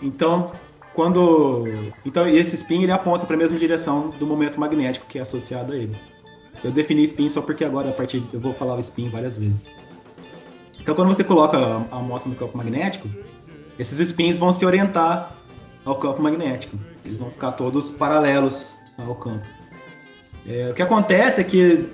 [0.00, 0.50] Então,
[0.94, 1.66] quando.
[2.02, 5.74] Então esse spin ele aponta para a mesma direção do momento magnético que é associado
[5.74, 5.94] a ele.
[6.64, 9.74] Eu defini spin só porque agora a partir eu vou falar o spin várias vezes.
[10.80, 13.06] Então quando você coloca a amostra no campo magnético,
[13.78, 15.35] esses spins vão se orientar
[15.86, 16.76] ao campo magnético.
[17.04, 19.46] Eles vão ficar todos paralelos ao campo.
[20.46, 21.88] É, o que acontece é que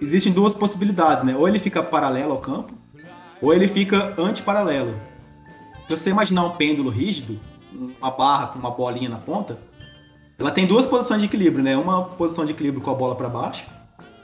[0.00, 1.36] existem duas possibilidades, né?
[1.36, 2.72] Ou ele fica paralelo ao campo,
[3.42, 4.94] ou ele fica antiparalelo.
[5.88, 7.38] Se você imaginar um pêndulo rígido,
[8.00, 9.58] uma barra com uma bolinha na ponta,
[10.38, 11.76] ela tem duas posições de equilíbrio, né?
[11.76, 13.66] Uma posição de equilíbrio com a bola para baixo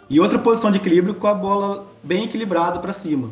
[0.08, 3.30] e outra posição de equilíbrio com a bola bem equilibrada para cima.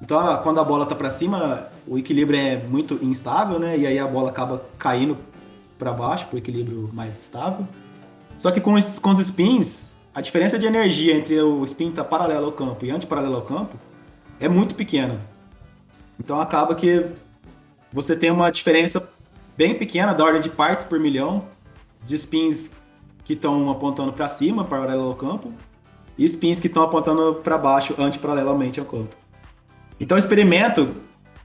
[0.00, 3.76] Então, ah, quando a bola tá para cima, o equilíbrio é muito instável, né?
[3.76, 5.16] E aí a bola acaba caindo
[5.78, 7.66] para baixo para o equilíbrio mais estável.
[8.38, 12.04] Só que com os, com os spins, a diferença de energia entre o spin estar
[12.04, 13.76] paralelo ao campo e antiparalelo ao campo
[14.40, 15.20] é muito pequena.
[16.18, 17.06] Então acaba que
[17.92, 19.08] você tem uma diferença
[19.56, 21.44] bem pequena, da ordem de partes por milhão,
[22.04, 22.72] de spins
[23.24, 25.52] que estão apontando para cima, paralelo ao campo,
[26.16, 29.16] e spins que estão apontando para baixo, antiparalelamente ao campo.
[29.98, 30.94] Então o experimento,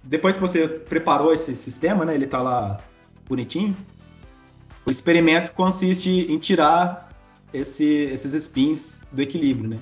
[0.04, 2.80] depois que você preparou esse sistema, né, ele está lá
[3.28, 3.76] bonitinho,
[4.86, 7.10] o experimento consiste em tirar
[7.54, 9.80] esse- esses spins do equilíbrio, né?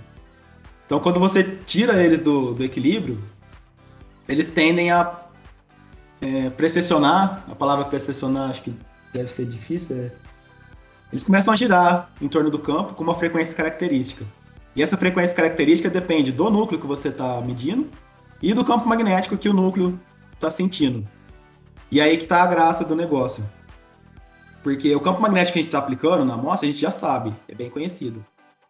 [0.86, 3.22] Então, quando você tira eles do, do equilíbrio,
[4.28, 5.24] eles tendem a
[6.20, 7.46] é, precessionar.
[7.48, 8.74] A palavra precessionar acho que
[9.14, 9.96] deve ser difícil.
[9.98, 10.12] é.
[11.12, 14.26] Eles começam a girar em torno do campo com uma frequência característica.
[14.76, 17.88] E essa frequência característica depende do núcleo que você está medindo
[18.42, 20.00] e do campo magnético que o núcleo
[20.34, 21.08] está sentindo.
[21.92, 23.44] E aí que está a graça do negócio.
[24.64, 27.34] Porque o campo magnético que a gente está aplicando na amostra, a gente já sabe,
[27.48, 28.24] é bem conhecido.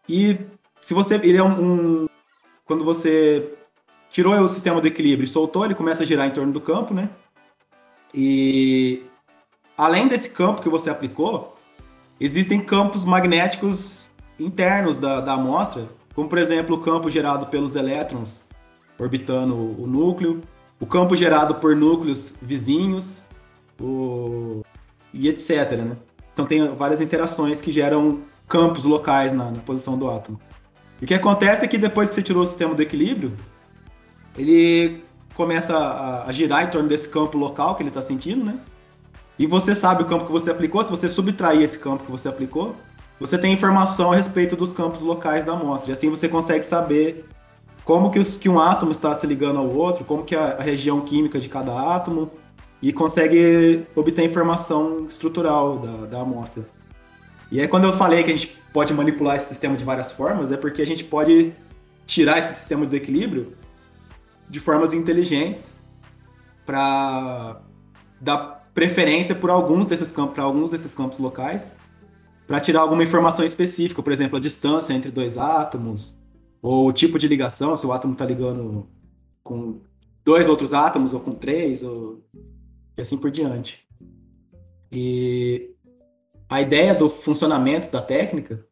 [0.08, 0.38] E
[0.82, 1.16] se você.
[1.16, 2.04] Ele é um.
[2.04, 2.10] um-
[2.66, 3.54] quando você
[4.10, 6.94] tirou o sistema do equilíbrio e soltou, ele começa a girar em torno do campo,
[6.94, 7.10] né?
[8.14, 9.04] E
[9.78, 11.58] além desse campo que você aplicou,
[12.20, 18.44] existem campos magnéticos internos da, da amostra, como por exemplo o campo gerado pelos elétrons
[19.00, 20.42] orbitando o núcleo,
[20.80, 23.24] o campo gerado por núcleos vizinhos,
[23.80, 24.62] o...
[25.14, 25.72] e etc.
[25.72, 25.98] Né?
[26.34, 30.40] Então tem várias interações que geram campos locais na, na posição do átomo.
[31.02, 33.34] E o que acontece é que depois que você tirou o sistema do equilíbrio,
[34.38, 35.04] ele
[35.36, 38.60] começa a, a girar em torno desse campo local que ele está sentindo, né?
[39.38, 42.28] E você sabe o campo que você aplicou, se você subtrair esse campo que você
[42.28, 42.76] aplicou,
[43.20, 45.92] você tem informação a respeito dos campos locais da amostra.
[45.92, 47.26] E assim você consegue saber
[47.88, 50.62] como que, os, que um átomo está se ligando ao outro, como que a, a
[50.62, 52.30] região química de cada átomo,
[52.82, 56.68] e consegue obter informação estrutural da, da amostra.
[57.50, 60.52] E aí quando eu falei que a gente pode manipular esse sistema de várias formas,
[60.52, 61.54] é porque a gente pode
[62.06, 63.54] tirar esse sistema do equilíbrio
[64.50, 65.74] de formas inteligentes
[66.66, 67.62] para
[68.20, 71.72] dar preferência por alguns desses campos, para alguns desses campos locais,
[72.46, 76.18] para tirar alguma informação específica, por exemplo, a distância entre dois átomos,
[76.62, 78.88] ou o tipo de ligação, se o átomo está ligando
[79.44, 79.82] com
[80.24, 82.24] dois outros átomos ou com três, ou
[82.98, 83.88] e assim por diante.
[84.92, 85.72] E
[86.50, 88.66] a ideia do funcionamento da técnica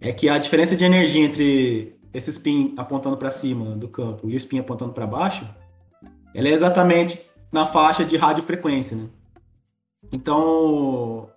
[0.00, 4.34] é que a diferença de energia entre esse spin apontando para cima do campo e
[4.34, 5.48] o spin apontando para baixo,
[6.34, 9.08] ela é exatamente na faixa de radiofrequência, né?
[10.12, 11.30] Então,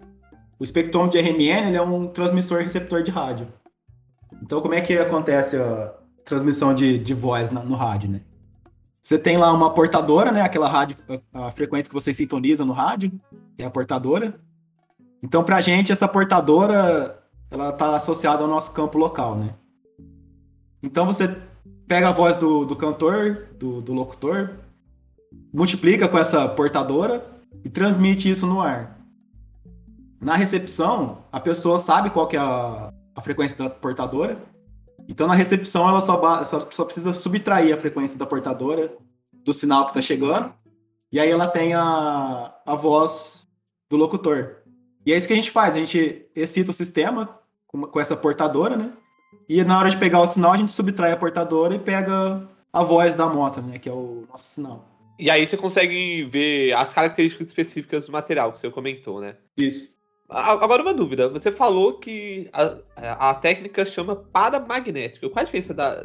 [0.60, 3.48] o espectrômetro de RMN é um transmissor receptor de rádio.
[4.42, 5.94] Então, como é que acontece a
[6.24, 8.22] transmissão de, de voz na, no rádio, né?
[9.02, 10.42] Você tem lá uma portadora, né?
[10.42, 10.98] Aquela rádio,
[11.32, 13.12] a, frequência que você sintoniza no rádio,
[13.58, 14.34] é a portadora.
[15.22, 19.54] Então, para a gente, essa portadora, ela está associada ao nosso campo local, né?
[20.82, 21.36] Então, você
[21.88, 24.56] pega a voz do, do cantor, do, do locutor,
[25.54, 27.24] multiplica com essa portadora
[27.64, 29.00] e transmite isso no ar.
[30.20, 34.38] Na recepção, a pessoa sabe qual que é a, a frequência da portadora.
[35.08, 38.96] Então, na recepção, ela só, só, só precisa subtrair a frequência da portadora
[39.32, 40.54] do sinal que está chegando.
[41.12, 43.48] E aí ela tem a, a voz
[43.90, 44.58] do locutor.
[45.06, 45.76] E é isso que a gente faz.
[45.76, 48.92] A gente excita o sistema com, com essa portadora, né?
[49.48, 52.84] E na hora de pegar o sinal, a gente subtrai a portadora e pega a
[52.84, 53.78] voz da amostra, né?
[53.78, 54.86] Que é o nosso sinal.
[55.18, 59.38] E aí você consegue ver as características específicas do material que você comentou, né?
[59.56, 59.96] Isso.
[60.28, 61.30] Agora uma dúvida.
[61.30, 65.30] Você falou que a, a técnica chama paramagnética.
[65.30, 66.04] Qual a diferença da.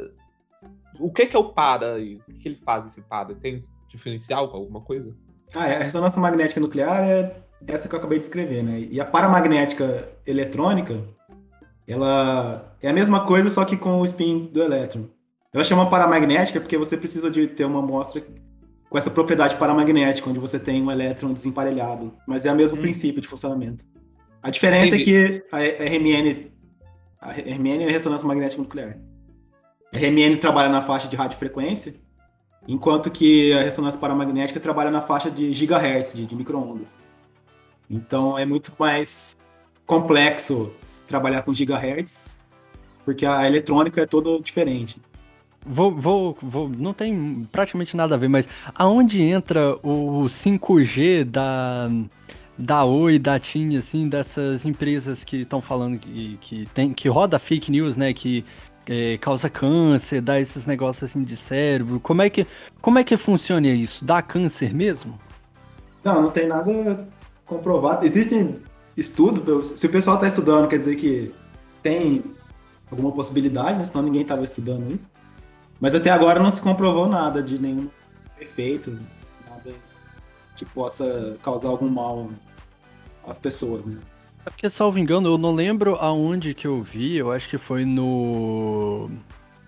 [0.99, 3.33] O que, que é o para e o que ele faz esse para?
[3.33, 3.57] Tem
[3.89, 5.15] diferencial com alguma coisa?
[5.55, 7.35] Ah, é, a ressonância magnética nuclear é
[7.67, 8.87] essa que eu acabei de escrever, né?
[8.91, 11.03] E a paramagnética eletrônica,
[11.87, 15.05] ela é a mesma coisa, só que com o spin do elétron.
[15.53, 18.23] Ela chama paramagnética porque você precisa de ter uma amostra
[18.89, 22.13] com essa propriedade paramagnética, onde você tem um elétron desemparelhado.
[22.27, 22.81] Mas é o mesmo hum.
[22.81, 23.83] princípio de funcionamento.
[24.43, 25.15] A diferença Entendi.
[25.15, 26.51] é que a RMN,
[27.19, 28.97] a RMN é a ressonância magnética nuclear.
[29.93, 31.93] A RMN trabalha na faixa de radiofrequência,
[32.67, 36.97] enquanto que a ressonância paramagnética trabalha na faixa de gigahertz, de, de microondas.
[37.89, 39.35] Então é muito mais
[39.85, 40.71] complexo
[41.07, 42.35] trabalhar com gigahertz,
[43.03, 44.99] porque a eletrônica é toda diferente.
[45.63, 51.87] Vou, vou, vou, não tem praticamente nada a ver, mas aonde entra o 5G da,
[52.57, 57.39] da Oi, da TIM, assim, dessas empresas que estão falando que, que, tem, que roda
[57.39, 58.45] fake news, né, que
[58.85, 62.45] é, causa câncer, dá esses negócios assim de cérebro, como é que,
[62.81, 64.03] como é que funciona isso?
[64.03, 65.19] Dá câncer mesmo?
[66.03, 67.07] Não, não tem nada
[67.45, 68.05] comprovado.
[68.05, 68.59] Existem
[68.97, 71.33] estudos, se o pessoal está estudando, quer dizer que
[71.81, 72.15] tem
[72.89, 73.85] alguma possibilidade, né?
[73.85, 75.07] senão ninguém estava estudando isso.
[75.79, 77.89] Mas até agora não se comprovou nada de nenhum
[78.39, 78.97] efeito,
[80.61, 82.29] que possa causar algum mal
[83.25, 83.99] às pessoas, né?
[84.45, 87.85] É porque, salvo engano, eu não lembro aonde que eu vi, eu acho que foi
[87.85, 89.09] no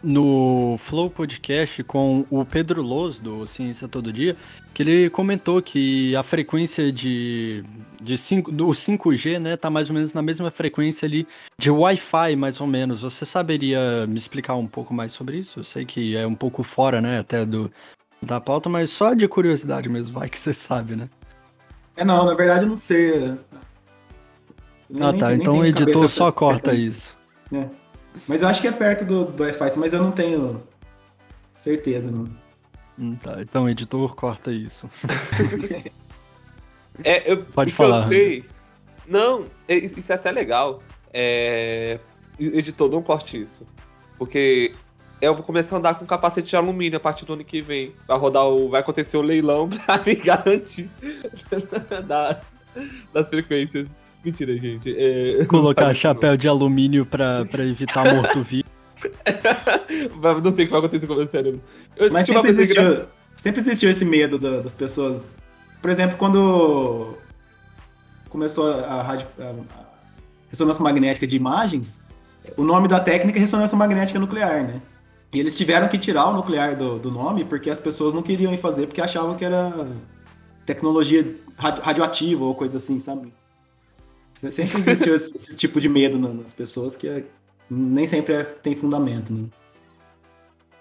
[0.03, 4.35] no Flow Podcast com o Pedro Loz, do Ciência Todo Dia,
[4.73, 7.63] que ele comentou que a frequência de,
[8.01, 11.25] de 5, do 5G, né, tá mais ou menos na mesma frequência ali
[11.57, 13.01] de Wi-Fi, mais ou menos.
[13.01, 15.61] Você saberia me explicar um pouco mais sobre isso?
[15.61, 17.71] Eu sei que é um pouco fora, né, até do,
[18.25, 21.09] da pauta, mas só de curiosidade mesmo, vai que você sabe, né?
[21.95, 23.37] É, não, na verdade eu não sei.
[24.89, 27.15] Nem, ah, tá, nem, então o editor só corta isso.
[27.51, 27.67] É.
[28.27, 30.61] Mas eu acho que é perto do, do Wi-Fi, mas eu não tenho
[31.55, 32.29] certeza, não.
[32.97, 34.89] Hum, tá, então editor, corta isso.
[37.03, 38.03] é, eu, Pode falar.
[38.03, 38.45] Eu sei.
[39.07, 40.81] Não, é, isso é até legal.
[41.13, 41.99] É...
[42.39, 43.67] Editor, não corte isso.
[44.17, 44.73] Porque
[45.27, 47.93] eu vou começar a andar com capacete de alumínio a partir do ano que vem.
[48.07, 48.69] Vai rodar o.
[48.69, 50.89] Vai acontecer o leilão pra me garantir
[52.05, 52.37] das,
[53.13, 53.87] das frequências.
[54.23, 54.93] Mentira, gente.
[54.97, 55.45] É...
[55.45, 58.63] Colocar chapéu de alumínio pra, pra evitar morto-vivo.
[60.43, 61.61] não sei o que vai acontecer com o meu cérebro.
[61.95, 63.05] Eu, Mas sempre existiu,
[63.35, 65.29] sempre existiu esse medo da, das pessoas.
[65.81, 67.17] Por exemplo, quando
[68.29, 69.55] começou a, a, a,
[70.49, 71.99] ressonância magnética de imagens,
[72.55, 74.81] o nome da técnica é ressonância magnética nuclear, né?
[75.33, 78.53] E eles tiveram que tirar o nuclear do, do nome porque as pessoas não queriam
[78.53, 79.73] ir fazer porque achavam que era
[80.65, 81.25] tecnologia
[81.57, 83.33] radioativa ou coisa assim, sabe?
[84.33, 87.23] Sempre existiu esse, esse tipo de medo na- nas pessoas que é-
[87.69, 89.45] nem sempre é- tem fundamento, né?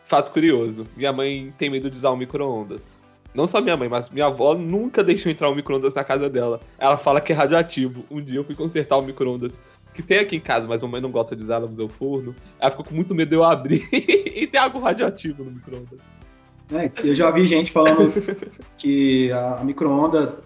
[0.04, 2.98] Fato curioso: minha mãe tem medo de usar um micro-ondas.
[3.34, 6.60] Não só minha mãe, mas minha avó nunca deixou entrar um micro-ondas na casa dela.
[6.76, 8.04] Ela fala que é radioativo.
[8.10, 9.58] Um dia eu fui consertar o micro-ondas
[9.94, 12.34] que tem aqui em casa, mas mamãe não gosta de usar, ela usa o forno.
[12.58, 16.00] Ela ficou com muito medo de eu abrir e tem algo radioativo no micro-ondas.
[16.72, 18.10] É, eu já vi gente falando
[18.78, 20.38] que a, a micro-onda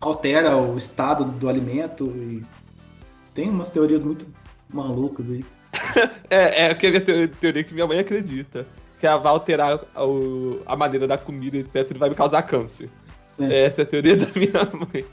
[0.00, 2.42] altera o estado do alimento e
[3.34, 4.26] tem umas teorias muito
[4.72, 5.44] malucas aí.
[6.30, 8.66] É, é aquela teo- teoria que minha mãe acredita.
[8.98, 11.90] Que ela vai alterar o- a maneira da comida, etc.
[11.90, 12.88] E vai me causar câncer.
[13.38, 13.64] É.
[13.66, 15.04] Essa é a teoria da minha mãe.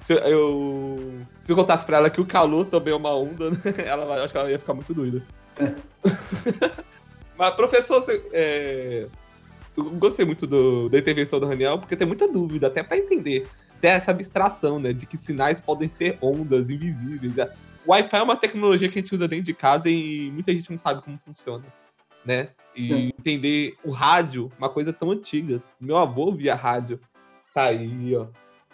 [0.00, 3.58] Se eu, se eu contasse pra ela que o calor também é uma onda, né?
[3.84, 5.22] ela, acho que ela ia ficar muito doida.
[5.58, 5.74] É.
[7.36, 9.06] Mas, professor, você, é,
[9.76, 13.46] eu gostei muito do- da intervenção do Raniel, porque tem muita dúvida, até pra entender.
[13.80, 14.92] Tem essa abstração, né?
[14.92, 17.34] De que sinais podem ser ondas invisíveis.
[17.34, 17.48] né?
[17.86, 20.70] O Wi-Fi é uma tecnologia que a gente usa dentro de casa e muita gente
[20.70, 21.64] não sabe como funciona,
[22.24, 22.48] né?
[22.74, 22.96] E É.
[23.18, 25.62] entender o rádio, uma coisa tão antiga.
[25.80, 27.00] Meu avô via rádio.
[27.54, 28.26] Tá aí, ó.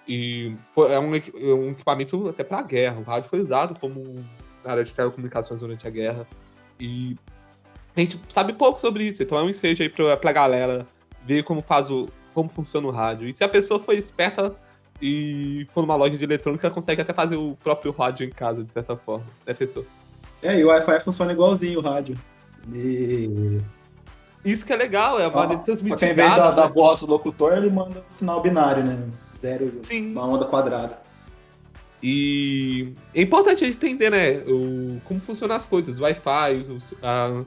[0.06, 3.00] E foi, é, um, é um equipamento até pra guerra.
[3.00, 4.24] O rádio foi usado como
[4.64, 6.26] na área de telecomunicações durante a guerra.
[6.78, 7.16] E
[7.96, 9.22] a gente sabe pouco sobre isso.
[9.22, 10.86] Então é um ensejo aí pra, pra galera
[11.24, 12.08] ver como faz o.
[12.32, 13.28] como funciona o rádio.
[13.28, 14.54] E se a pessoa for esperta
[15.00, 18.68] e for numa loja de eletrônica, consegue até fazer o próprio rádio em casa, de
[18.68, 19.24] certa forma.
[19.46, 19.84] Né, professor?
[20.42, 22.18] É, e o Wi-Fi funciona igualzinho o rádio.
[22.72, 23.60] E
[24.44, 26.66] Isso que é legal, é a maneira de só que ao transmitir invés da, da
[26.66, 26.72] né?
[26.74, 28.98] voz do locutor, ele manda um sinal binário, né?
[29.36, 30.12] Zero, Sim.
[30.12, 30.98] uma onda quadrada.
[32.02, 36.78] E é importante a gente entender, né, o, como funcionam as coisas, o Wi-Fi, o,
[37.02, 37.44] a-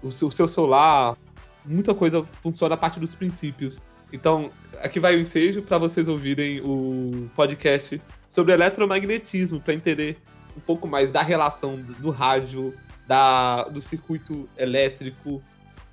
[0.00, 1.16] o seu, o seu celular,
[1.64, 3.80] muita coisa funciona a partir dos princípios.
[4.12, 10.16] Então, aqui vai o ensejo para vocês ouvirem o podcast sobre eletromagnetismo, para entender
[10.56, 12.72] um pouco mais da relação do, do rádio,
[13.08, 15.42] da, do circuito elétrico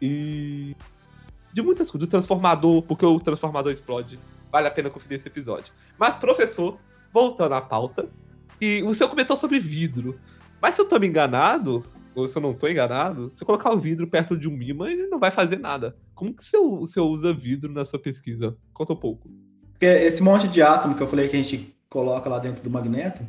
[0.01, 0.75] e
[1.53, 4.19] de muitas coisas, do transformador, porque o transformador explode.
[4.51, 5.73] Vale a pena conferir esse episódio.
[5.97, 6.77] Mas, professor,
[7.13, 8.09] voltando à pauta,
[8.59, 10.19] e o senhor comentou sobre vidro.
[10.61, 13.71] Mas se eu tô me enganado, ou se eu não tô enganado, se eu colocar
[13.71, 15.95] o vidro perto de um imã, ele não vai fazer nada.
[16.13, 18.57] Como que o senhor usa vidro na sua pesquisa?
[18.73, 19.29] Conta um pouco.
[19.71, 22.69] Porque esse monte de átomo que eu falei que a gente coloca lá dentro do
[22.69, 23.25] magneto,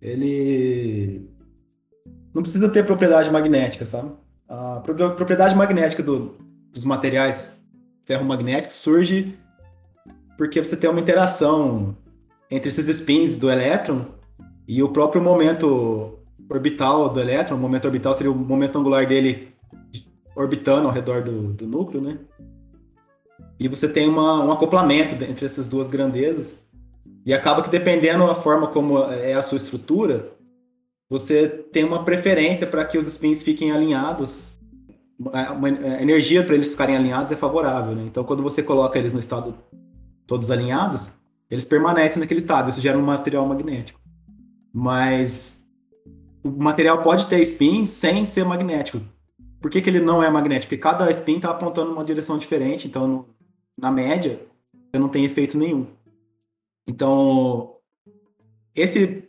[0.00, 1.28] ele
[2.34, 4.12] não precisa ter propriedade magnética, sabe?
[4.52, 6.36] A pro- propriedade magnética do-
[6.70, 7.58] dos materiais
[8.02, 9.34] ferromagnéticos surge
[10.36, 11.96] porque você tem uma interação
[12.50, 14.04] entre esses spins do elétron
[14.68, 16.18] e o próprio momento
[16.50, 17.56] orbital do elétron.
[17.56, 19.54] O momento orbital seria o momento angular dele
[20.36, 22.18] orbitando ao redor do, do núcleo, né?
[23.58, 26.62] E você tem uma, um acoplamento entre essas duas grandezas.
[27.24, 30.30] E acaba que dependendo da forma como é a sua estrutura,
[31.12, 34.58] você tem uma preferência para que os spins fiquem alinhados.
[35.30, 38.02] A, a energia para eles ficarem alinhados é favorável, né?
[38.06, 39.54] Então, quando você coloca eles no estado
[40.26, 41.10] todos alinhados,
[41.50, 42.70] eles permanecem naquele estado.
[42.70, 44.00] Isso gera um material magnético.
[44.72, 45.66] Mas
[46.42, 48.98] o material pode ter spin sem ser magnético.
[49.60, 50.70] Por que, que ele não é magnético?
[50.70, 53.26] Porque cada spin está apontando uma direção diferente, então no-
[53.78, 54.40] na média
[54.90, 55.86] você não tem efeito nenhum.
[56.88, 57.76] Então
[58.74, 59.28] esse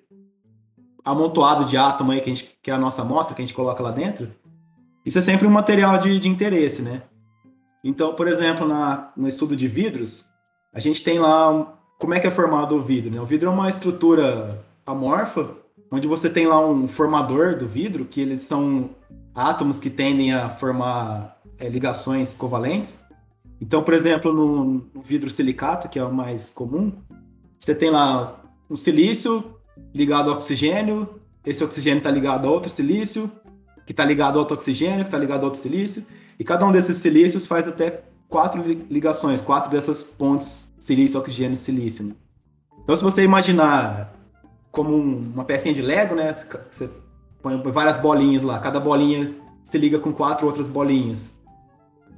[1.03, 3.55] amontoado de átomo aí que, a gente, que é a nossa amostra que a gente
[3.55, 4.31] coloca lá dentro,
[5.05, 7.03] isso é sempre um material de, de interesse, né?
[7.83, 10.25] Então, por exemplo, na, no estudo de vidros,
[10.73, 11.67] a gente tem lá um-
[11.99, 13.19] como é que é formado o vidro, né?
[13.19, 15.49] O vidro é uma estrutura amorfa,
[15.91, 18.89] onde você tem lá um formador do vidro, que eles são
[19.35, 22.99] átomos que tendem a formar é, ligações covalentes.
[23.59, 24.63] Então, por exemplo, no,
[24.93, 26.93] no vidro silicato, que é o mais comum,
[27.57, 29.55] você tem lá um silício
[29.93, 33.29] ligado ao oxigênio, esse oxigênio está ligado a outro silício,
[33.85, 36.05] que está ligado a outro oxigênio, que está ligado a outro silício,
[36.39, 41.57] e cada um desses silícios faz até quatro li- ligações, quatro dessas pontes silício, oxigênio,
[41.57, 42.05] silício.
[42.05, 42.13] né?
[42.83, 44.13] Então, se você imaginar
[44.71, 46.33] como um- uma pecinha de Lego, né?
[46.33, 46.89] Você
[47.41, 51.37] põe várias bolinhas lá, cada bolinha se liga com quatro outras bolinhas.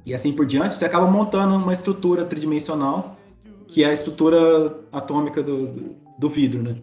[0.04, 3.16] E assim por diante, você acaba montando uma estrutura tridimensional,
[3.66, 6.76] que é a estrutura atômica do, do, do vidro, né?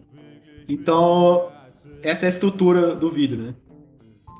[0.68, 1.48] Então,
[2.02, 3.54] essa é a estrutura do vidro, né?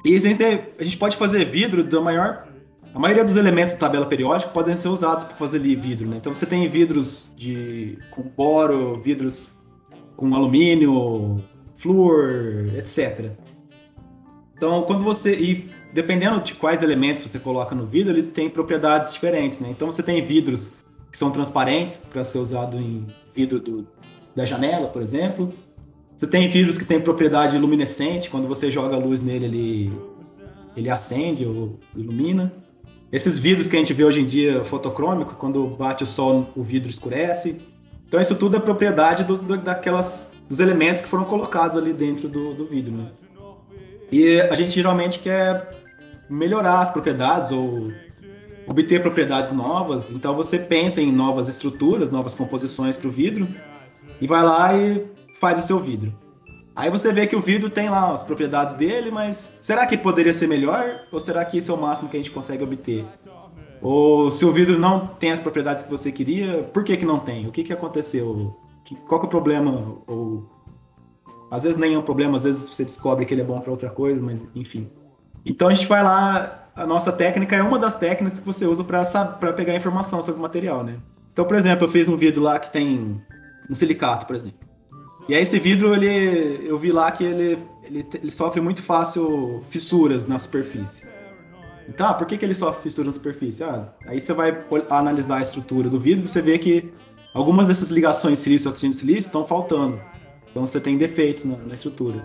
[0.04, 0.44] E existe-
[0.78, 2.46] a gente pode fazer vidro da maior.
[2.94, 6.16] A maioria dos elementos da tabela periódica podem ser usados para fazer vidro, né?
[6.18, 9.50] Então você tem vidros de com boro, vidros
[10.16, 11.42] com alumínio,
[11.74, 13.32] flúor, etc.
[14.56, 19.12] Então, quando você e dependendo de quais elementos você coloca no vidro, ele tem propriedades
[19.12, 19.68] diferentes, né?
[19.70, 20.72] Então você tem vidros
[21.10, 23.86] que são transparentes para ser usado em vidro do-
[24.34, 25.52] da janela, por exemplo.
[26.16, 29.92] Você tem vidros que tem propriedade luminescente, quando você joga luz nele, ele,
[30.76, 32.52] ele acende ou ilumina.
[33.10, 36.62] Esses vidros que a gente vê hoje em dia fotocrômico, quando bate o sol, o
[36.62, 37.60] vidro escurece.
[38.06, 42.28] Então isso tudo é propriedade do, do, daquelas, dos elementos que foram colocados ali dentro
[42.28, 42.92] do, do vidro.
[42.92, 43.10] Né?
[44.10, 45.68] E a gente geralmente quer
[46.30, 47.92] melhorar as propriedades ou
[48.66, 50.12] obter propriedades novas.
[50.12, 53.48] Então você pensa em novas estruturas, novas composições para o vidro
[54.20, 55.04] e vai lá e
[55.40, 56.12] faz o seu vidro.
[56.76, 60.32] Aí você vê que o vidro tem lá as propriedades dele, mas será que poderia
[60.32, 61.02] ser melhor?
[61.12, 63.04] Ou será que isso é o máximo que a gente consegue obter?
[63.80, 67.20] Ou se o vidro não tem as propriedades que você queria, por que, que não
[67.20, 67.46] tem?
[67.46, 68.56] O que, que aconteceu?
[69.06, 69.98] Qual que é o problema?
[70.06, 70.50] Ou
[71.50, 73.70] às vezes nem é um problema, às vezes você descobre que ele é bom para
[73.70, 74.90] outra coisa, mas enfim.
[75.46, 78.82] Então a gente vai lá, a nossa técnica é uma das técnicas que você usa
[78.82, 80.98] para pegar informação sobre o material, né?
[81.32, 83.22] Então, por exemplo, eu fiz um vidro lá que tem
[83.70, 84.63] um silicato, por exemplo.
[85.28, 89.60] E aí esse vidro, ele, eu vi lá que ele, ele, ele sofre muito fácil
[89.70, 91.06] fissuras na superfície.
[91.88, 93.62] Então, ah, por que, que ele sofre fissura na superfície?
[93.62, 94.58] Ah, aí você vai
[94.90, 96.92] analisar a estrutura do vidro, você vê que
[97.32, 100.00] algumas dessas ligações silício-oxigênio-silício estão faltando.
[100.50, 102.24] Então você tem defeitos na, na, estrutura.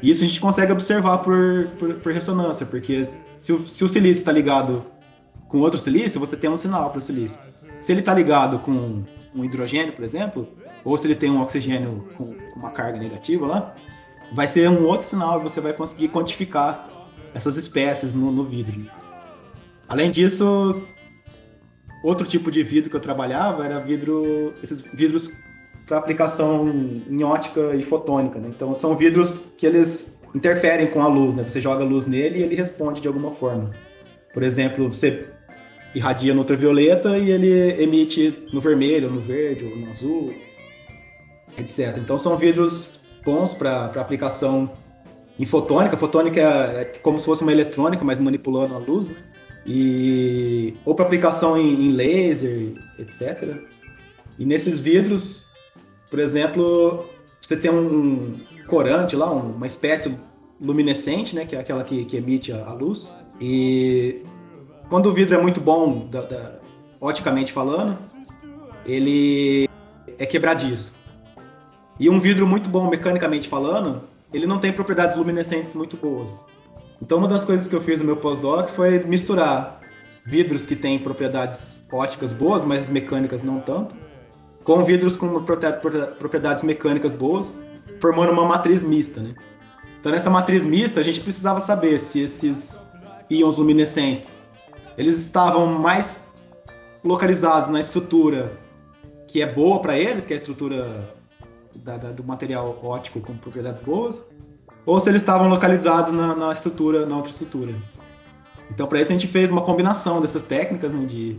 [0.00, 3.88] E isso a gente consegue observar por, por, por ressonância, porque se o, se o
[3.88, 4.84] silício está ligado
[5.48, 7.40] com outro silício, você tem um sinal para o silício.
[7.80, 9.02] Se ele está ligado com
[9.34, 10.48] um hidrogênio, por exemplo,
[10.84, 13.74] ou se ele tem um oxigênio com uma carga negativa lá,
[14.32, 16.88] vai ser um outro sinal e você vai conseguir quantificar
[17.34, 18.86] essas espécies no, no vidro.
[19.88, 20.82] Além disso,
[22.02, 25.30] outro tipo de vidro que eu trabalhava era vidro, esses vidros
[25.86, 26.68] para aplicação
[27.08, 28.38] em ótica e fotônica.
[28.38, 28.48] Né?
[28.48, 31.44] Então são vidros que eles interferem com a luz, né?
[31.46, 33.70] Você joga luz nele e ele responde de alguma forma.
[34.32, 35.28] Por exemplo, você
[35.94, 40.34] irradia no ultravioleta e ele emite no vermelho, no verde, ou no azul,
[41.58, 41.98] etc.
[41.98, 44.70] Então são vidros bons para aplicação
[45.38, 45.96] em fotônica.
[45.96, 49.16] Fotônica é, é, como se fosse uma eletrônica, mas manipulando a luz, né?
[49.64, 53.56] E, ou para aplicação em, em, laser, etc.
[54.36, 55.46] E nesses vidros,
[56.10, 57.06] por exemplo,
[57.40, 60.18] você tem um corante lá, uma espécie
[60.60, 63.12] luminescente, né, que é aquela que, que emite a, a luz.
[63.40, 64.22] E
[64.92, 66.52] quando o vidro é muito bom, da, da,
[67.00, 67.96] oticamente falando,
[68.84, 69.66] ele
[70.18, 70.92] é quebradiço.
[71.98, 74.02] E um vidro muito bom, mecanicamente falando,
[74.34, 76.44] ele não tem propriedades luminescentes muito boas.
[77.00, 79.80] Então, uma das coisas que eu fiz no meu pós-doc foi misturar
[80.26, 83.96] vidros que têm propriedades óticas boas, mas mecânicas não tanto,
[84.62, 87.54] com vidros com propriedades mecânicas boas,
[87.98, 89.34] formando uma matriz mista, né?
[89.98, 92.78] Então, nessa matriz mista, a gente precisava saber se esses
[93.30, 94.41] íons luminescentes
[94.96, 96.28] eles estavam mais
[97.04, 98.58] localizados na estrutura
[99.26, 101.14] que é boa para eles, que é a estrutura
[101.74, 104.26] da, da, do material óptico com propriedades boas,
[104.84, 107.74] ou se eles estavam localizados na, na estrutura, na outra estrutura.
[108.70, 111.38] Então, para isso a gente fez uma combinação dessas técnicas né, de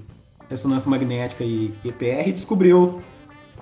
[0.50, 3.02] ressonância magnética e EPR e descobriu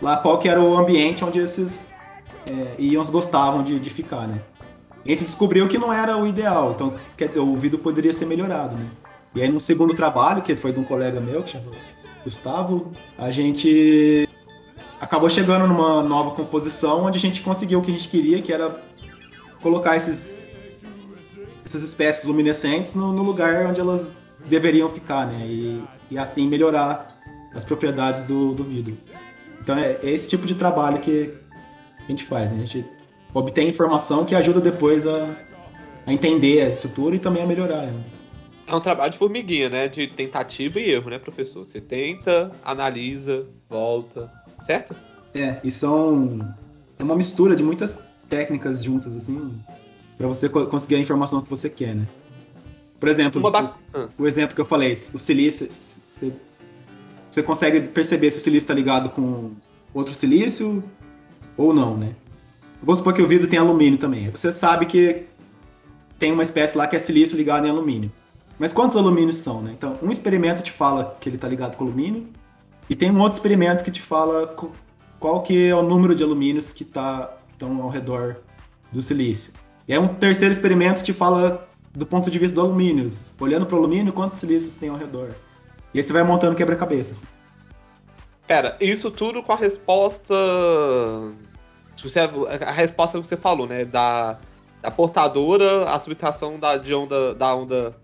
[0.01, 1.89] lá qual que era o ambiente onde esses
[2.45, 4.41] é, íons gostavam de, de ficar, né?
[5.03, 8.25] A gente descobriu que não era o ideal, então, quer dizer, o vidro poderia ser
[8.25, 8.85] melhorado, né?
[9.33, 11.71] E aí no segundo trabalho, que foi de um colega meu, que chama
[12.23, 14.27] Gustavo, a gente
[14.99, 18.53] acabou chegando numa nova composição onde a gente conseguiu o que a gente queria, que
[18.53, 18.69] era
[19.61, 20.47] colocar esses
[21.63, 24.11] essas espécies luminescentes no, no lugar onde elas
[24.45, 25.45] deveriam ficar, né?
[25.45, 27.07] E, e assim melhorar
[27.55, 28.97] as propriedades do, do vidro.
[29.61, 31.33] Então é, é, esse tipo de trabalho que
[31.99, 32.57] a gente faz, né?
[32.57, 32.85] A gente
[33.33, 35.35] obtém informação que ajuda depois a,
[36.05, 37.83] a entender a estrutura e também a melhorar.
[37.85, 37.93] Né?
[38.71, 39.89] É um trabalho de formiguinha, né?
[39.89, 41.65] De tentativa e erro, né, professor?
[41.65, 44.95] Você tenta, analisa, volta, certo?
[45.35, 46.39] É, e são.
[46.97, 47.99] É uma mistura de muitas
[48.29, 49.53] técnicas juntas, assim,
[50.17, 52.07] para você conseguir a informação que você quer, né?
[52.97, 53.75] Por exemplo, ba...
[54.17, 56.31] o, o, exemplo que eu falei, o silício, você,
[57.29, 59.51] você consegue perceber se o silício está ligado com
[59.93, 60.81] outro silício
[61.57, 62.15] ou não, né?
[62.81, 64.29] Vamos supor que o vidro tem alumínio também.
[64.29, 65.23] Você sabe que
[66.17, 68.09] tem uma espécie lá que é silício ligado em alumínio.
[68.61, 69.71] Mas quantos alumínios são, né?
[69.75, 72.27] Então, um experimento te fala que ele está ligado com alumínio,
[72.87, 74.55] e tem um outro experimento que te fala
[75.19, 78.37] qual que é o número de alumínios que tá, estão ao redor
[78.91, 79.51] do silício.
[79.87, 83.09] E aí um terceiro experimento te fala do ponto de vista do alumínio,
[83.39, 85.29] olhando para o alumínio, quantos silícios tem ao redor.
[85.91, 87.23] E aí você vai montando quebra-cabeças.
[88.45, 90.35] Pera, isso tudo com a resposta.
[92.63, 93.85] A resposta que você falou, né?
[93.85, 94.37] Da,
[94.83, 97.95] da portadora, a subtração da, de onda, da onda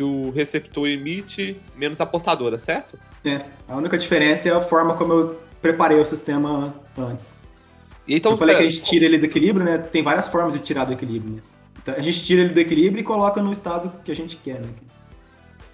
[0.00, 2.98] que o receptor emite menos a portadora, certo?
[3.22, 7.38] É, a única diferença é a forma como eu preparei o sistema antes.
[8.08, 9.76] E então, eu falei que a pera- gente tira ele do equilíbrio, né?
[9.76, 11.34] Tem várias formas de tirar do equilíbrio.
[11.34, 11.42] Né?
[11.82, 14.58] Então, a gente tira ele do equilíbrio e coloca no estado que a gente quer,
[14.58, 14.68] né?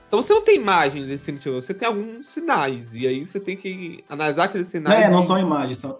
[0.08, 2.96] Então você não tem imagens definitivas, você tem alguns sinais.
[2.96, 5.02] E aí você tem que analisar aqueles sinais.
[5.04, 5.98] é, não são imagens, são.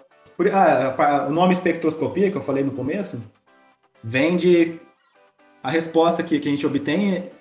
[0.53, 3.23] ah, o nome espectroscopia que eu falei no começo
[4.03, 4.81] vem de
[5.63, 7.33] a resposta que, que a gente obtém é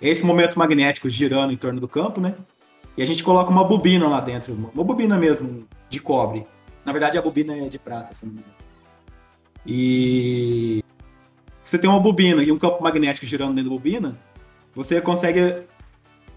[0.00, 2.34] esse momento magnético girando em torno do campo, né?
[2.96, 6.46] E a gente coloca uma bobina lá dentro, uma bobina mesmo de cobre.
[6.84, 8.44] Na verdade a bobina é de prata, engano.
[9.66, 10.84] E
[11.62, 14.16] você tem uma bobina e um campo magnético girando dentro da bobina,
[14.74, 15.62] você consegue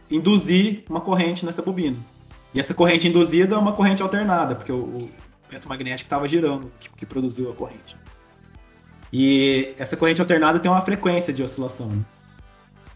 [0.09, 1.97] induzir uma corrente nessa bobina.
[2.53, 5.09] E essa corrente induzida é uma corrente alternada, porque o, o
[5.49, 7.95] vento magnético estava girando, que, que produziu a corrente.
[9.11, 11.87] E essa corrente alternada tem uma frequência de oscilação.
[11.87, 12.03] né?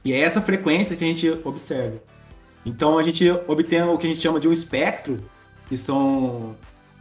[0.04, 2.02] E é essa frequência que a gente observa.
[2.66, 5.24] Então a gente obtém o que a gente chama de um espectro,
[5.68, 6.56] que são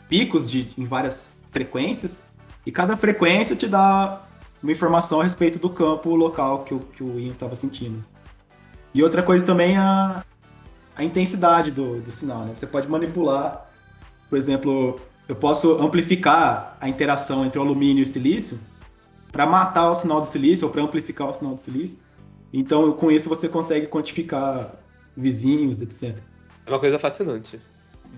[0.09, 2.25] picos de, em várias frequências,
[2.65, 4.23] e cada frequência te dá
[4.63, 8.05] uma informação a respeito do campo local que o, que o Ian estava sentindo.
[8.93, 10.25] E outra coisa também é a,
[10.97, 12.53] a intensidade do, do sinal, né?
[12.55, 13.67] Você pode manipular,
[14.29, 18.59] por exemplo, eu posso amplificar a interação entre o alumínio e o silício
[19.31, 21.97] para matar o sinal do silício ou para amplificar o sinal do silício.
[22.53, 24.75] Então, com isso você consegue quantificar
[25.17, 26.17] vizinhos, etc.
[26.67, 27.61] É uma coisa fascinante.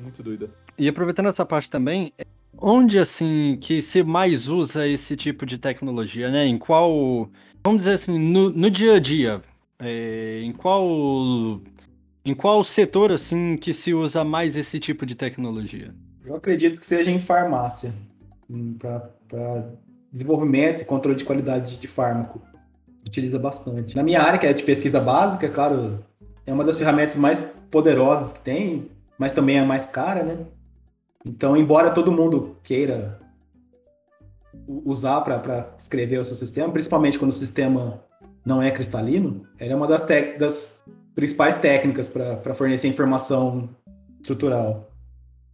[0.00, 0.50] Muito doida.
[0.78, 2.12] E aproveitando essa parte também,
[2.58, 6.46] onde assim que se mais usa esse tipo de tecnologia, né?
[6.46, 7.30] Em qual,
[7.62, 9.42] vamos dizer assim, no, no dia a dia,
[9.78, 11.60] é, em qual
[12.24, 15.92] em qual setor assim que se usa mais esse tipo de tecnologia?
[16.24, 17.92] Eu acredito que seja em farmácia,
[18.78, 19.72] para
[20.12, 22.40] desenvolvimento e controle de qualidade de fármaco.
[23.06, 23.96] Utiliza bastante.
[23.96, 26.04] Na minha área, que é de pesquisa básica, claro,
[26.46, 30.38] é uma das ferramentas mais poderosas que tem, mas também é mais cara, né?
[31.26, 33.20] Então, embora todo mundo queira
[34.84, 38.02] usar para escrever o seu sistema, principalmente quando o sistema
[38.44, 40.06] não é cristalino, ela é uma das,
[40.38, 40.84] das
[41.14, 43.68] principais técnicas para fornecer informação
[44.20, 44.90] estrutural.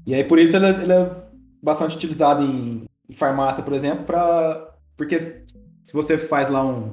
[0.06, 1.28] E aí, por isso, ela, ela é
[1.62, 4.68] bastante utilizada em, em farmácia, por exemplo, para
[4.98, 5.44] porque
[5.82, 6.92] se você faz lá um,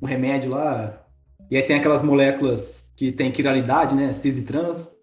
[0.00, 1.06] um remédio lá,
[1.50, 4.96] e aí tem aquelas moléculas que tem quiralidade, né, cis e trans,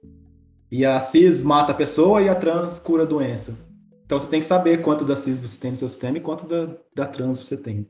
[0.72, 3.58] e a cis mata a pessoa e a trans cura a doença.
[4.06, 6.46] Então você tem que saber quanto da cis você tem no seu sistema e quanto
[6.46, 7.88] da, da trans você tem.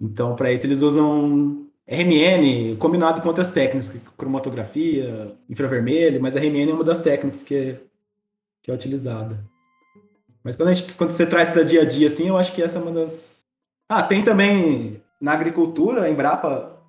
[0.00, 6.70] Então, para isso, eles usam RMN combinado com outras técnicas, cromatografia, infravermelho, mas a RMN
[6.70, 7.80] é uma das técnicas que é,
[8.62, 9.44] que é utilizada.
[10.42, 12.62] Mas quando, a gente, quando você traz para dia a dia, assim, eu acho que
[12.62, 13.40] essa é uma das.
[13.88, 16.80] Ah, tem também na agricultura, a Embrapa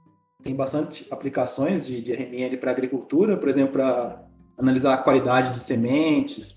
[0.41, 4.23] tem bastante aplicações de, de RMN para agricultura, por exemplo, para
[4.57, 6.55] analisar a qualidade de sementes,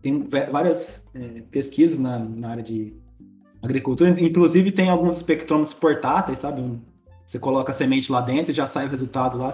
[0.00, 2.94] tem várias é, pesquisas na, na área de
[3.62, 6.80] agricultura, inclusive tem alguns espectrômetros portáteis, sabe?
[7.24, 9.50] Você coloca a semente lá dentro e já sai o resultado lá,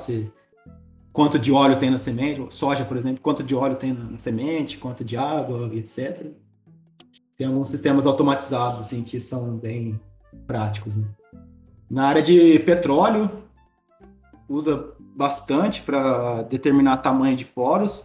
[1.13, 4.19] quanto de óleo tem na semente, soja, por exemplo, quanto de óleo tem na, na
[4.19, 6.33] semente, quanto de água, etc.
[7.37, 10.01] Tem alguns sistemas automatizados assim que são bem
[10.47, 11.05] práticos, né?
[11.91, 13.31] Na área de petróleo,
[14.49, 18.05] usa bastante para determinar tamanho de poros.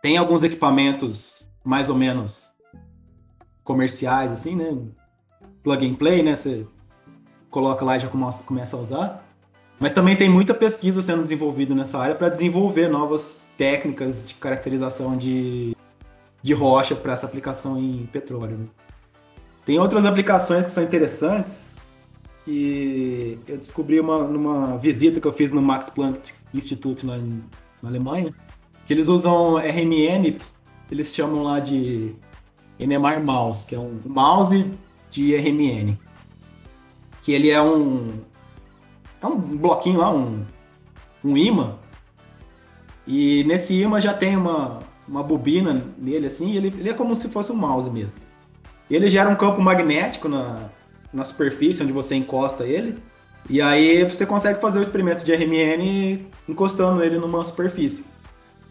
[0.00, 2.50] Tem alguns equipamentos mais ou menos
[3.62, 4.78] comerciais, assim, né?
[5.62, 6.34] Plug and play, né?
[6.34, 6.66] Você
[7.50, 9.24] coloca lá e já começa, a usar.
[9.78, 15.16] Mas também tem muita pesquisa sendo desenvolvida nessa área para desenvolver novas técnicas de caracterização
[15.16, 15.76] de,
[16.40, 18.58] de rocha para essa aplicação em petróleo.
[18.58, 18.66] né?
[19.64, 21.76] Tem outras aplicações que são interessantes
[22.44, 27.42] que eu descobri uma, numa visita que eu fiz no Max Planck Institute em,
[27.80, 28.34] na Alemanha,
[28.84, 30.38] que eles usam RMN,
[30.90, 32.14] eles chamam lá de
[32.78, 34.66] NMR Mouse, que é um mouse
[35.10, 35.96] de RMN.
[37.22, 38.20] Que ele é um
[39.20, 40.44] é um bloquinho lá, um,
[41.24, 41.76] um imã.
[43.06, 47.28] E nesse imã já tem uma, uma bobina nele, assim, ele, ele é como se
[47.28, 48.16] fosse um mouse mesmo.
[48.94, 50.68] Ele gera um campo magnético na,
[51.12, 53.02] na superfície onde você encosta ele.
[53.48, 58.04] E aí você consegue fazer o experimento de RMN encostando ele numa superfície.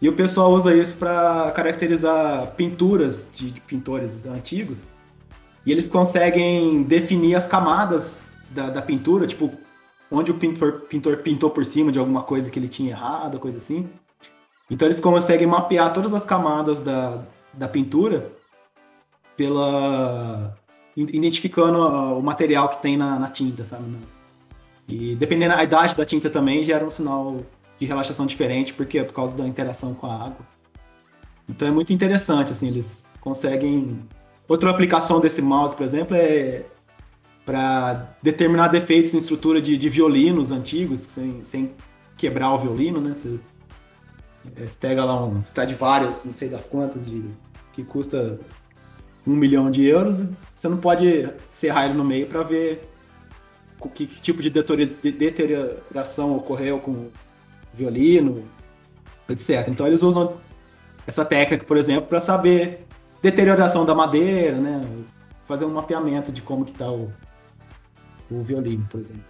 [0.00, 4.88] E o pessoal usa isso para caracterizar pinturas de, de pintores antigos.
[5.66, 9.52] E eles conseguem definir as camadas da, da pintura, tipo,
[10.10, 13.58] onde o pintor, pintor pintou por cima de alguma coisa que ele tinha errado, coisa
[13.58, 13.88] assim.
[14.70, 18.40] Então eles conseguem mapear todas as camadas da, da pintura
[19.42, 20.54] pela
[20.96, 21.78] identificando
[22.16, 23.84] o material que tem na, na tinta, sabe?
[24.86, 27.40] E dependendo da idade da tinta também gera um sinal
[27.80, 30.46] de relaxação diferente, porque é por causa da interação com a água.
[31.48, 34.00] Então é muito interessante, assim, eles conseguem
[34.46, 36.64] outra aplicação desse mouse, por exemplo, é
[37.44, 41.72] para determinar defeitos em estrutura de, de violinos antigos, sem, sem
[42.16, 43.14] quebrar o violino, né?
[43.14, 43.40] Você,
[44.54, 47.24] é, você pega lá um Stradivarius, não sei das quantas, de,
[47.72, 48.38] que custa
[49.26, 52.88] um milhão de euros, você não pode serrar ele no meio para ver
[53.94, 57.12] que, que, tipo de deterioração ocorreu com o
[57.74, 58.44] violino,
[59.28, 59.68] etc.
[59.68, 60.34] Então eles usam
[61.06, 62.86] essa técnica, por exemplo, para saber
[63.20, 64.86] deterioração da madeira, né?
[65.46, 67.10] Fazer um mapeamento de como que tá o,
[68.30, 69.22] o violino, por exemplo.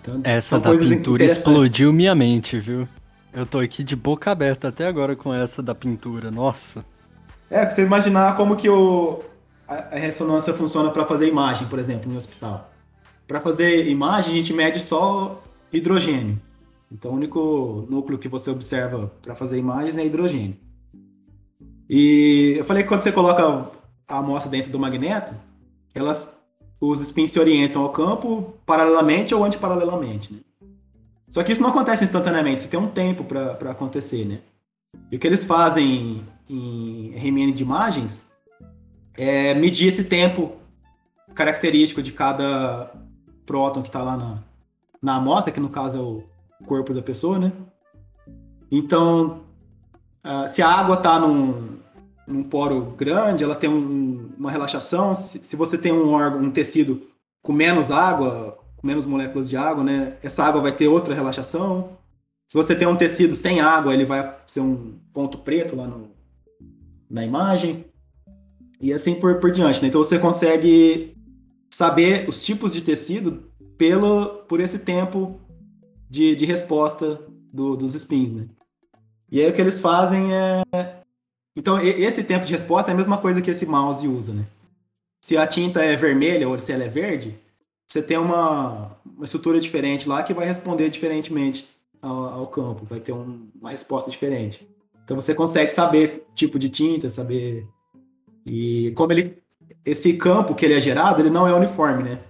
[0.00, 2.88] Então, essa da pintura explodiu minha mente, viu?
[3.32, 6.84] Eu tô aqui de boca aberta até agora com essa da pintura, nossa.
[7.50, 9.20] É, você imaginar como que o,
[9.66, 12.70] a, a ressonância funciona para fazer imagem, por exemplo, no hospital.
[13.26, 15.42] Para fazer imagem, a gente mede só
[15.72, 16.40] hidrogênio.
[16.92, 20.56] Então, o único núcleo que você observa para fazer imagens é hidrogênio.
[21.88, 23.68] E eu falei que quando você coloca
[24.06, 25.34] a amostra dentro do magneto,
[25.92, 26.38] elas
[26.80, 30.40] os spins se orientam ao campo paralelamente ou antiparalelamente, né?
[31.28, 34.38] Só que isso não acontece instantaneamente, isso tem um tempo para acontecer, né?
[35.12, 38.28] E o que eles fazem em RMN de imagens
[39.16, 40.52] é medir esse tempo
[41.34, 42.92] característico de cada
[43.46, 44.42] próton que está lá na,
[45.00, 46.24] na amostra, que no caso é o
[46.66, 47.52] corpo da pessoa, né?
[48.70, 49.44] Então,
[50.24, 51.78] uh, se a água está num,
[52.26, 55.14] num poro grande, ela tem um, uma relaxação.
[55.14, 57.02] Se, se, você tem um órgão, um tecido
[57.42, 60.16] com menos água, com menos moléculas de água, né?
[60.22, 61.98] Essa água vai ter outra relaxação.
[62.46, 66.10] Se você tem um tecido sem água, ele vai ser um ponto preto lá no,
[67.10, 67.84] na imagem.
[68.80, 69.88] E assim por, por diante, né?
[69.88, 71.14] Então você consegue
[71.72, 75.40] saber os tipos de tecido pelo, por esse tempo
[76.08, 77.20] de, de resposta
[77.52, 78.46] do, dos spins, né?
[79.30, 80.62] E aí o que eles fazem é
[81.56, 84.46] então, esse tempo de resposta é a mesma coisa que esse mouse usa, né?
[85.22, 87.38] Se a tinta é vermelha ou se ela é verde,
[87.86, 91.68] você tem uma, uma estrutura diferente lá que vai responder diferentemente
[92.00, 94.66] ao, ao campo, vai ter um, uma resposta diferente.
[95.10, 97.66] Então você consegue saber tipo de tinta, saber
[98.46, 99.42] e como ele
[99.84, 102.20] esse campo que ele é gerado, ele não é uniforme, né?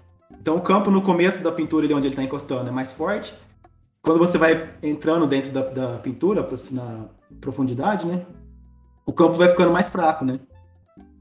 [0.40, 3.34] Então o campo no começo da pintura, ali onde ele está encostando, é mais forte.
[4.00, 7.04] Quando você vai entrando dentro da, da pintura, na
[7.38, 8.24] profundidade, né?
[9.04, 10.40] o campo vai ficando mais fraco, né?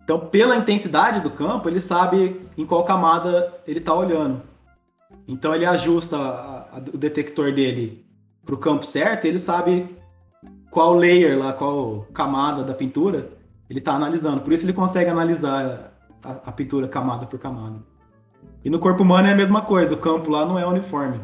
[0.02, 4.42] Então, pela intensidade do campo, ele sabe em qual camada ele está olhando.
[5.28, 8.06] Então, ele ajusta a, a, o detector dele
[8.46, 9.99] para o campo certo ele sabe
[10.70, 13.30] qual layer lá, qual camada da pintura
[13.70, 14.42] ele está analisando.
[14.42, 15.94] Por isso, ele consegue analisar
[16.24, 17.78] a, a, pintura camada por camada.
[18.64, 21.20] E no corpo humano é a mesma coisa, o campo lá não é uniforme.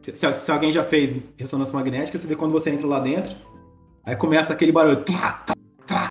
[0.00, 3.34] Se, se, se alguém já fez ressonância magnética, você vê quando você entra lá dentro,
[4.04, 5.02] aí começa aquele barulho.
[5.04, 5.44] Tá,
[5.86, 6.10] tá,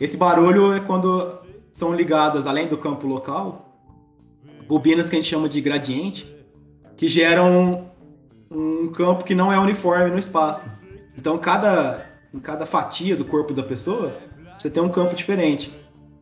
[0.00, 1.38] esse barulho é quando
[1.72, 3.80] são ligadas, além do campo local,
[4.66, 6.34] bobinas que a gente chama de gradiente,
[6.96, 7.90] que geram
[8.50, 10.70] um campo que não é uniforme no espaço.
[11.16, 14.16] Então, cada, em cada fatia do corpo da pessoa,
[14.56, 15.72] você tem um campo diferente.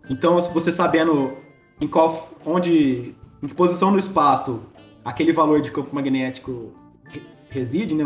[0.09, 1.37] Então, você sabendo
[1.81, 4.63] em qual, onde, em que posição no espaço
[5.05, 6.73] aquele valor de campo magnético
[7.49, 8.05] reside, né?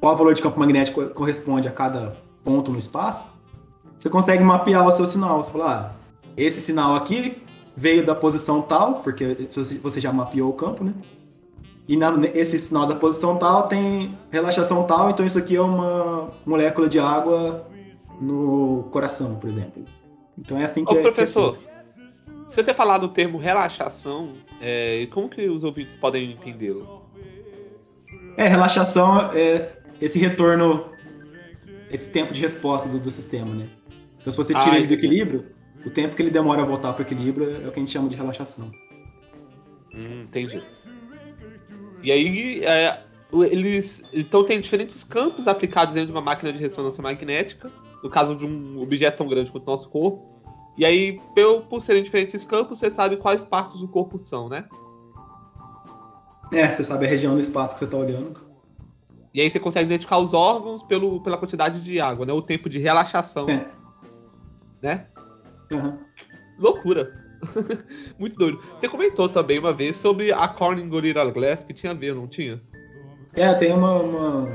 [0.00, 3.24] Qual valor de campo magnético corresponde a cada ponto no espaço?
[3.98, 5.42] você consegue mapear o seu sinal.
[5.42, 7.42] Você fala, ah, esse sinal aqui
[7.76, 9.48] veio da posição tal, porque
[9.82, 10.94] você já mapeou o campo, né?
[11.88, 16.30] E na, esse sinal da posição tal tem relaxação tal, então isso aqui é uma
[16.44, 17.66] molécula de água
[18.20, 19.84] no coração, por exemplo.
[20.36, 21.02] Então é assim que Ô, é.
[21.02, 21.78] professor, que é
[22.48, 27.02] você ter falado o termo relaxação, é, como que os ouvintes podem entendê-lo?
[28.36, 30.92] É, relaxação é esse retorno,
[31.90, 33.68] esse tempo de resposta do, do sistema, né?
[34.20, 35.46] Então, se você tira ah, ele do equilíbrio,
[35.84, 37.90] o tempo que ele demora a voltar para o equilíbrio é o que a gente
[37.90, 38.70] chama de relaxação.
[39.94, 40.62] Hum, entendi.
[42.02, 43.02] E aí, é,
[43.50, 44.02] eles.
[44.12, 47.70] Então, tem diferentes campos aplicados dentro de uma máquina de ressonância magnética,
[48.02, 50.38] no caso de um objeto tão grande quanto o nosso corpo.
[50.76, 54.64] E aí, por, por serem diferentes campos, você sabe quais partes do corpo são, né?
[56.52, 58.48] É, você sabe a região do espaço que você está olhando.
[59.34, 62.32] E aí você consegue identificar os órgãos pelo, pela quantidade de água, né?
[62.32, 63.46] O tempo de relaxação.
[63.48, 63.78] É
[64.80, 65.06] né?
[65.72, 65.98] Uhum.
[66.58, 67.27] Loucura.
[68.18, 68.60] Muito doido.
[68.76, 72.26] Você comentou também uma vez sobre a Corning Gorilla Glass, que tinha a ver, não
[72.26, 72.60] tinha?
[73.34, 74.52] É, tem uma, uma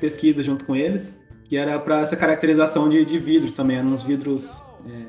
[0.00, 4.02] pesquisa junto com eles, que era para essa caracterização de, de, vidros também, eram uns
[4.02, 5.06] vidros é,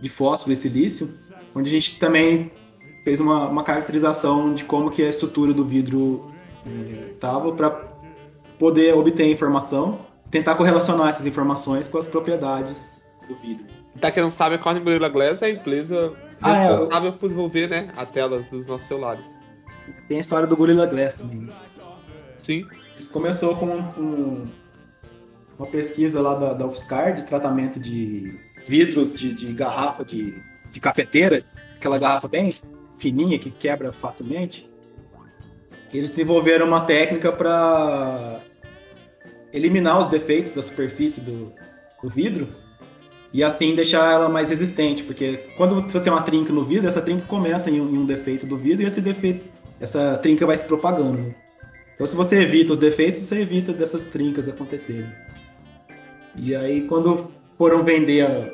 [0.00, 1.14] de fósforo e silício,
[1.54, 2.50] onde a gente também
[3.04, 6.30] fez uma, uma caracterização de como que a estrutura do vidro
[7.14, 7.70] estava é, para
[8.58, 10.00] poder obter informação,
[10.30, 13.81] tentar correlacionar essas informações com as propriedades do vidro.
[14.00, 17.28] Pra quem não sabe, a Corning Gorilla Glass é a empresa Ah, é, responsável por
[17.28, 19.24] desenvolver né, a tela dos nossos celulares.
[20.08, 21.48] Tem a história do Gorilla Glass também.
[22.38, 22.66] Sim.
[22.96, 24.44] Isso começou com um-
[25.58, 30.34] uma pesquisa lá da, da UFSCar de tratamento de vidros de, de garrafa de,
[30.70, 31.44] de cafeteira,
[31.76, 32.52] aquela garrafa bem
[32.96, 34.68] fininha que quebra facilmente.
[35.92, 38.40] Eles desenvolveram uma técnica para
[39.52, 41.52] eliminar os defeitos da superfície do,
[42.02, 42.48] do vidro
[43.32, 47.00] e assim deixar ela mais resistente, porque quando você tem uma trinca no vidro, essa
[47.00, 49.46] trinca começa em um, em um defeito do vidro e esse defeito,
[49.80, 51.18] essa trinca vai se propagando.
[51.18, 51.34] né?
[51.94, 55.10] Então, se você evita os defeitos, você evita dessas trincas acontecerem.
[56.36, 58.50] E aí, quando foram vender a,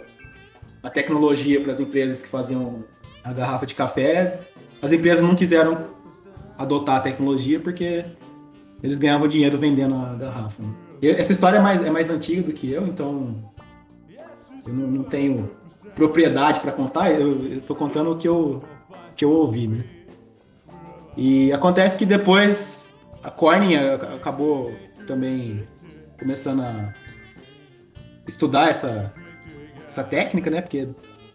[0.87, 2.85] a tecnologia para as empresas que faziam
[3.25, 4.41] a garrafa de café,
[4.81, 5.87] as empresas não quiseram
[6.57, 8.05] adotar a tecnologia porque
[8.83, 10.63] eles ganhavam dinheiro vendendo a garrafa.
[10.63, 10.73] né?
[11.01, 13.35] Essa história é mais, é mais antiga do que eu, então
[14.67, 15.51] eu não, não tenho
[15.95, 18.63] propriedade para contar, eu, tô contando o que eu,
[19.17, 19.85] que eu ouvi, né?
[21.17, 24.73] E acontece que depois a Corning acabou
[25.07, 25.67] também
[26.19, 26.95] começando a
[28.27, 29.13] estudar essa,
[29.87, 30.61] essa técnica, né?
[30.61, 30.89] Porque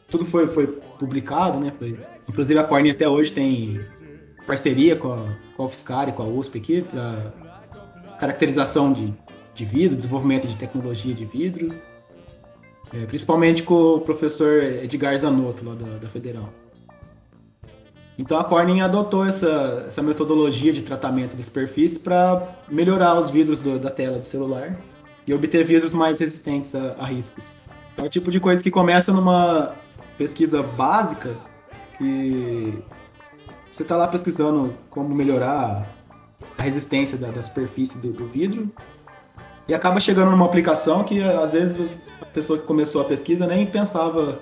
[0.09, 0.67] tudo foi, foi
[0.97, 1.73] publicado, né?
[1.77, 1.99] Foi-
[2.29, 3.81] inclusive a Corning até hoje tem
[4.45, 7.33] parceria com a, com a UFSCar e com a USP aqui para
[8.19, 9.13] caracterização de,
[9.53, 11.81] de vidro, desenvolvimento de tecnologia de vidros.
[12.93, 16.49] É, principalmente com o professor Edgar Zanotto, lá da, da Federal.
[18.19, 23.57] Então a Corning adotou essa, essa metodologia de tratamento da superfície para melhorar os vidros
[23.57, 24.77] do- da tela do celular
[25.25, 27.53] e obter vidros mais resistentes a, a riscos.
[27.97, 29.73] É o tipo de coisa que começa numa
[30.15, 31.35] pesquisa básica
[31.97, 32.77] que
[33.71, 35.87] você está lá pesquisando como melhorar
[36.55, 38.69] a resistência da, da superfície do, do vidro
[39.67, 41.89] e acaba chegando numa aplicação que às vezes
[42.21, 44.39] a pessoa que começou a pesquisa nem pensava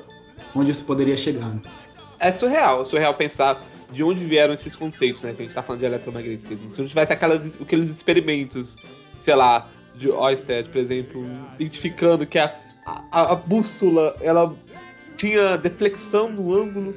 [0.56, 1.48] onde isso poderia chegar.
[1.48, 1.62] né?
[2.20, 5.34] É surreal, surreal pensar de onde vieram esses conceitos, né?
[5.34, 6.70] Que a gente tá falando de eletromagnetismo.
[6.70, 8.76] Se não tivesse aquelas, aqueles experimentos,
[9.20, 11.26] sei lá, de Oersted, por exemplo,
[11.60, 12.56] identificando que a,
[13.12, 14.56] a, a bússola, ela
[15.18, 16.96] tinha deflexão no ângulo.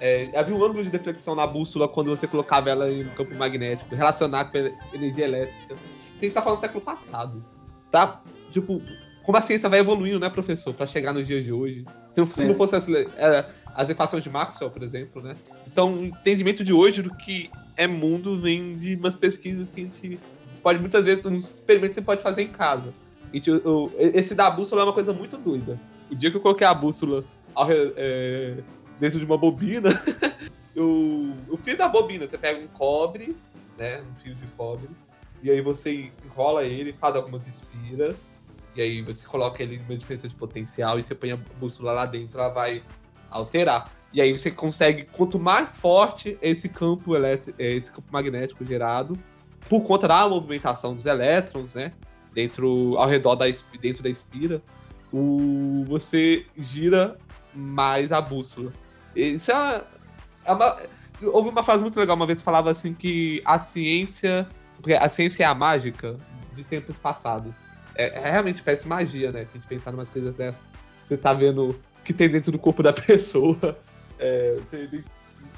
[0.00, 3.34] é, havia um ângulo de deflexão na bússola quando você colocava ela em um campo
[3.34, 4.58] magnético, relacionado com
[4.94, 5.74] energia elétrica.
[5.98, 7.44] Isso a gente tá falando do século passado.
[7.90, 8.20] Tá?
[8.52, 8.82] Tipo,
[9.22, 10.72] como a ciência vai evoluindo, né, professor?
[10.74, 11.84] Pra chegar nos dias de hoje.
[12.12, 12.46] Se não, se É.
[12.46, 15.36] não fosse as, é, as equações de Maxwell, por exemplo, né?
[15.66, 19.84] Então, o entendimento de hoje do que é mundo vem de umas pesquisas que a
[19.84, 20.18] gente
[20.62, 22.92] pode, muitas vezes, uns experimentos que você pode fazer em casa.
[23.32, 25.78] A gente- o- esse da bússola é uma coisa muito doida.
[26.10, 27.24] O dia que eu coloquei a bússola
[27.54, 28.54] ao é,
[28.98, 29.90] dentro de uma bobina,
[30.74, 32.26] eu, eu fiz a bobina.
[32.26, 33.36] Você pega um cobre,
[33.78, 34.00] né?
[34.00, 34.88] Um fio de cobre,
[35.42, 38.32] e aí você enrola ele, faz algumas espiras,
[38.74, 41.92] e aí você coloca ele em uma diferença de potencial e você põe a bússola
[41.92, 42.82] lá dentro, ela vai
[43.30, 43.90] alterar.
[44.12, 49.18] E aí você consegue, quanto mais forte esse campo elétrico, esse campo magnético gerado,
[49.68, 51.92] por conta da movimentação dos elétrons, né?
[52.32, 53.46] Dentro, ao redor da,
[53.80, 54.62] dentro da espira,
[55.12, 57.16] o, você gira
[57.54, 58.72] mais a bússola.
[59.14, 59.82] Isso é
[60.44, 60.76] é uma-
[61.22, 64.46] Houve uma frase muito legal uma vez que falava assim que a ciência.
[64.86, 66.16] Porque a ciência é a mágica
[66.54, 67.56] de tempos passados.
[67.96, 69.40] É, é realmente parece magia, né?
[69.40, 70.62] A gente pensar em umas coisas dessas.
[71.04, 73.76] Você tá vendo o que tem dentro do corpo da pessoa.
[74.16, 75.02] É, você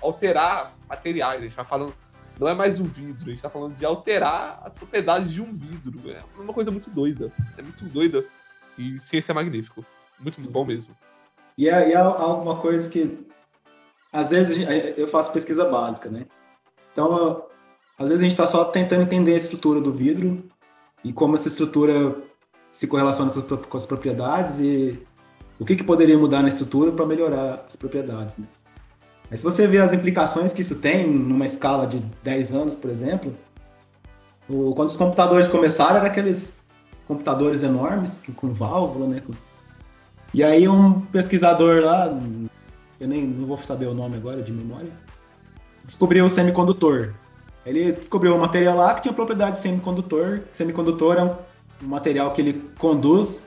[0.00, 1.42] alterar materiais.
[1.42, 1.92] A gente tá falando.
[2.40, 5.52] Não é mais um vidro, a gente tá falando de alterar as propriedades de um
[5.52, 6.00] vidro.
[6.10, 7.30] É uma coisa muito doida.
[7.58, 8.24] É muito doida.
[8.78, 9.84] E ciência é magnífico.
[10.18, 10.96] Muito bom mesmo.
[11.58, 13.28] E é, é alguma coisa que
[14.10, 14.56] às vezes
[14.96, 16.24] eu faço pesquisa básica, né?
[16.94, 17.46] Então,
[17.98, 20.42] às vezes a gente está só tentando entender a estrutura do vidro
[21.04, 22.16] e como essa estrutura
[22.70, 24.98] se correlaciona com, as propriedades e
[25.58, 28.46] o que, que poderia mudar na estrutura para melhorar as propriedades, né?
[29.30, 32.90] Mas se você vê as implicações que isso tem numa escala de 10 anos, por
[32.90, 33.34] exemplo,
[34.48, 36.60] o- quando os computadores começaram, eram aqueles
[37.06, 39.22] computadores enormes, com válvula, né?
[40.32, 42.06] e aí um pesquisador lá,
[43.00, 44.90] eu nem não vou saber o nome agora de memória,
[45.84, 47.14] descobriu o semicondutor.
[47.68, 50.40] Ele descobriu um material lá que tinha propriedade de semicondutor.
[50.52, 53.46] Semicondutor é um material que ele conduz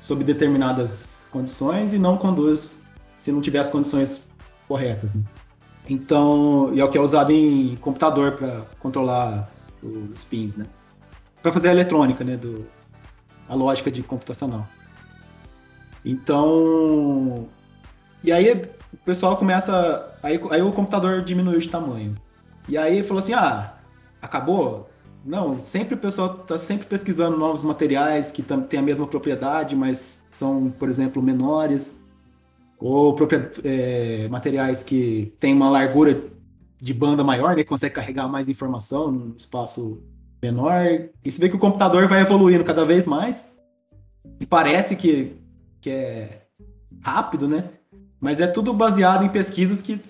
[0.00, 2.82] sob determinadas condições e não conduz
[3.16, 4.26] se não tiver as condições
[4.68, 5.14] corretas.
[5.14, 5.22] né?
[5.88, 9.50] Então, e é o que é usado em computador para controlar
[9.82, 10.66] os spins, né?
[11.42, 12.36] Para fazer a eletrônica, né?
[12.36, 12.66] Do,
[13.48, 14.66] a lógica de computacional.
[16.04, 17.48] Então,
[18.22, 18.52] e aí
[18.92, 22.16] o pessoal começa, aí, aí o computador diminuiu de tamanho.
[22.68, 23.74] E aí falou assim, ah,
[24.20, 24.88] acabou?
[25.24, 30.24] Não, sempre o pessoal está sempre pesquisando novos materiais que têm a mesma propriedade, mas
[30.30, 31.94] são, por exemplo, menores.
[32.78, 33.16] ou
[33.64, 36.22] é, materiais que têm uma largura
[36.80, 40.02] de banda maior, né, que consegue carregar mais informação num espaço
[40.42, 40.84] menor.
[41.24, 43.52] E você vê que o computador vai evoluindo cada vez mais.
[44.40, 45.36] E parece que,
[45.80, 46.42] que é
[47.02, 47.70] rápido, né?
[48.20, 50.00] Mas é tudo baseado em pesquisas que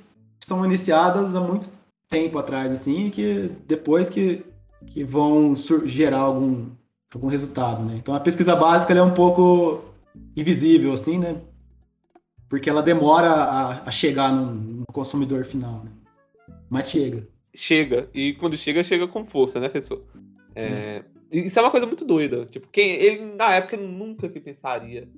[0.40, 1.70] são iniciadas há muito
[2.08, 4.44] tempo atrás, assim, e que depois que,
[4.86, 5.54] que vão
[5.84, 6.70] gerar algum,
[7.14, 7.96] algum resultado, né?
[7.96, 9.82] Então a pesquisa básica é um pouco
[10.36, 11.40] invisível, assim, né?
[12.48, 15.90] Porque ela demora a, a chegar no, no consumidor final, né?
[16.70, 17.26] Mas chega.
[17.54, 18.08] Chega.
[18.14, 20.04] E quando chega, chega com força, né, professor?
[20.54, 21.02] É,
[21.32, 22.46] e Isso é uma coisa muito doida.
[22.46, 25.08] Tipo, quem ele na época nunca que pensaria.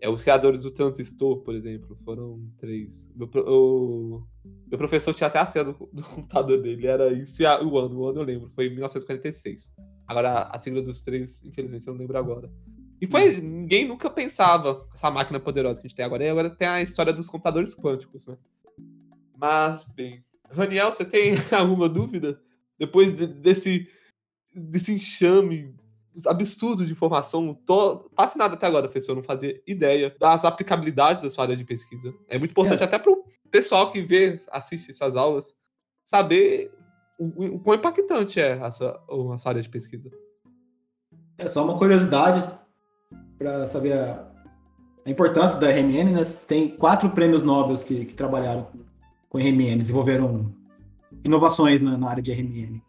[0.00, 3.10] É, os criadores do transistor, por exemplo, foram três.
[3.16, 4.22] Meu, o,
[4.68, 7.78] meu professor tinha até a senha do, do computador dele, era isso e a- o
[7.78, 9.74] ano, o ano eu lembro, foi em 1946.
[10.06, 12.52] Agora, a sigla dos três, infelizmente, eu não lembro agora.
[13.00, 16.24] E foi, ninguém nunca pensava essa máquina poderosa que a gente tem agora.
[16.24, 18.36] E agora tem a história dos computadores quânticos, né?
[19.36, 22.40] Mas, bem, Raniel, você tem alguma dúvida?
[22.78, 23.88] Depois de- desse,
[24.54, 25.74] desse enxame
[26.24, 31.44] absurdo de informação, tô fascinado até agora, professor, não fazia ideia das aplicabilidades da sua
[31.44, 32.14] área de pesquisa.
[32.28, 35.54] É muito importante até para o pessoal que vê, assiste suas aulas,
[36.02, 36.72] saber
[37.18, 39.02] o, o quão impactante é a sua,
[39.34, 40.10] a sua área de pesquisa.
[41.38, 42.48] É só uma curiosidade
[43.38, 44.26] para saber a,
[45.04, 46.22] a importância da RMN, né?
[46.46, 48.68] Tem quatro prêmios Nobel que, que trabalharam
[49.28, 50.54] com RMN, desenvolveram
[51.24, 52.80] inovações na, na área de RMN.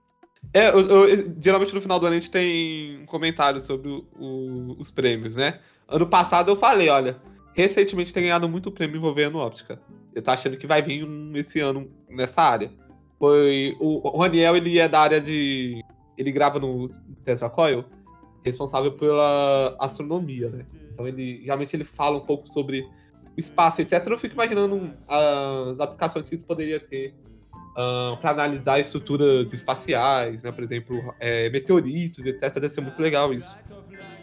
[0.53, 4.05] É, eu- eu- geralmente no final do ano a gente tem um comentário sobre o-
[4.17, 5.59] o- os prêmios, né?
[5.87, 7.17] Ano passado eu falei, olha,
[7.53, 9.79] recentemente tem ganhado muito prêmio envolvendo óptica.
[10.13, 12.71] Eu tô achando que vai vir um esse ano nessa área.
[13.19, 15.81] Foi o, o Raniel, ele é da área de.
[16.17, 16.87] Ele grava no
[17.23, 17.85] Tesla Coil,
[18.43, 20.65] responsável pela astronomia, né?
[20.91, 24.05] Então ele realmente ele fala um pouco sobre o espaço, etc.
[24.07, 27.13] Eu fico imaginando as aplicações que isso poderia ter
[28.19, 30.51] para analisar estruturas espaciais, né?
[30.51, 32.53] Por exemplo, é, meteoritos, etc.
[32.55, 33.57] Deve ser muito legal isso.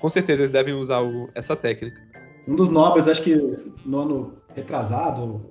[0.00, 2.00] Com certeza eles devem usar o- essa técnica.
[2.48, 3.34] Um dos Nobels, acho que
[3.86, 5.46] no ano retrasado,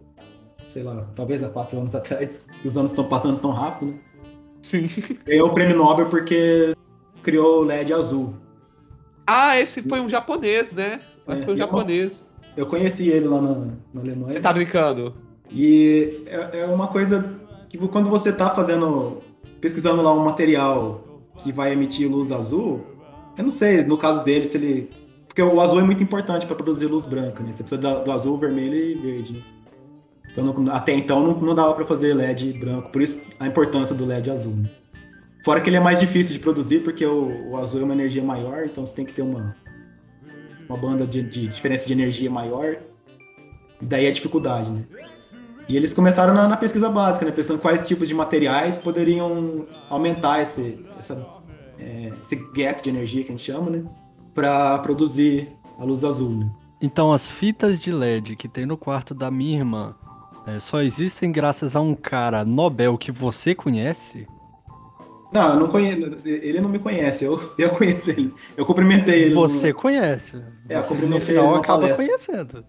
[0.68, 4.00] sei lá, talvez há quatro anos atrás, os anos estão passando tão rápido, né?
[4.62, 4.88] Sim.
[5.26, 6.76] Ganhou o prêmio Nobel porque
[7.22, 8.36] criou o LED azul.
[9.26, 11.00] Ah, esse foi um japonês, né?
[11.26, 12.30] Que foi um É, japonês.
[12.56, 13.56] Eu conheci ele lá na,
[13.94, 14.34] na Alemanha.
[14.34, 15.16] Você tá brincando?
[15.52, 17.34] E é, é uma coisa
[17.78, 19.18] que quando você está fazendo,
[19.60, 21.04] pesquisando lá um material
[21.38, 22.82] que vai emitir luz azul,
[23.38, 24.90] eu não sei, no caso dele, se ele.
[25.28, 27.52] Porque o azul é muito importante para produzir luz branca, né?
[27.52, 29.44] Você precisa do azul, vermelho e verde.
[30.32, 33.96] Então, não- até então não, não dava para fazer LED branco, por isso a importância
[33.96, 34.54] do LED azul.
[34.56, 34.70] né?
[35.44, 38.24] Fora que ele é mais difícil de produzir, porque o, o azul é uma energia
[38.24, 39.56] maior, então você tem que ter uma,
[40.70, 42.78] uma banda de, de diferença de energia maior.
[43.82, 44.84] E daí a dificuldade, né?
[45.68, 47.32] E eles começaram na, na pesquisa básica, né?
[47.32, 51.26] Pensando quais tipos de materiais poderiam aumentar esse, essa,
[51.80, 53.84] é, esse gap de energia que a gente chama, né?
[54.34, 55.50] Para produzir
[55.80, 56.52] a luz azul, né?
[56.82, 59.96] Então as fitas de LED que tem no quarto da minha irmã
[60.46, 64.28] é, só existem graças a um cara Nobel que você conhece?
[65.32, 66.18] Não, eu não conheço.
[66.26, 68.34] Ele não me conhece, eu, eu conheço ele.
[68.58, 69.34] Eu cumprimentei ele.
[69.34, 70.36] no- Você conhece.
[70.70, 72.06] É, eu Você, cumprimentei no final ele acaba palestra.
[72.06, 72.66] conhecendo.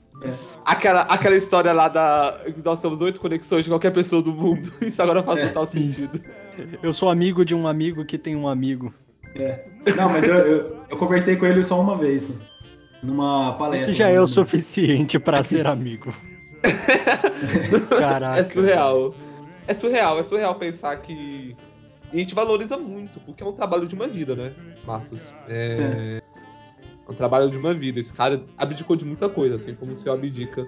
[0.64, 2.40] Aquela, aquela história lá da.
[2.64, 4.72] Nós temos oito conexões de qualquer pessoa do mundo.
[4.80, 6.20] Isso agora faz É, total sentido.
[6.82, 8.94] Eu sou amigo de um amigo que tem um amigo.
[9.96, 12.32] Não, mas eu, eu, eu conversei com ele só uma vez.
[13.02, 13.90] Numa palestra.
[13.90, 16.14] Isso já é o suficiente pra ser amigo.
[17.90, 18.40] Caraca.
[18.40, 19.14] É surreal.
[19.66, 21.56] É surreal, é surreal pensar que.
[22.12, 24.52] E a gente valoriza muito, porque é um trabalho de uma vida, né,
[24.86, 25.20] Marcos?
[25.48, 26.20] É.
[26.22, 26.34] é
[27.09, 28.00] um trabalho de uma vida.
[28.00, 30.66] Esse cara abdicou de muita coisa, assim como o senhor abdica.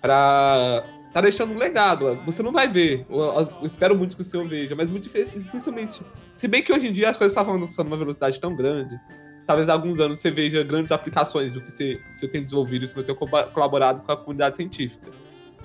[0.00, 0.84] Pra.
[1.12, 2.14] Tá deixando um legado.
[2.24, 3.04] Você não vai ver.
[3.10, 6.00] Eu, eu espero muito que o senhor veja, mas muito dificilmente.
[6.32, 8.98] Se bem que hoje em dia as coisas estavam avançando numa velocidade tão grande.
[9.44, 12.94] Talvez há alguns anos você veja grandes aplicações do que você, você tem desenvolvido, se
[12.94, 15.10] tem co- colaborado com a comunidade científica.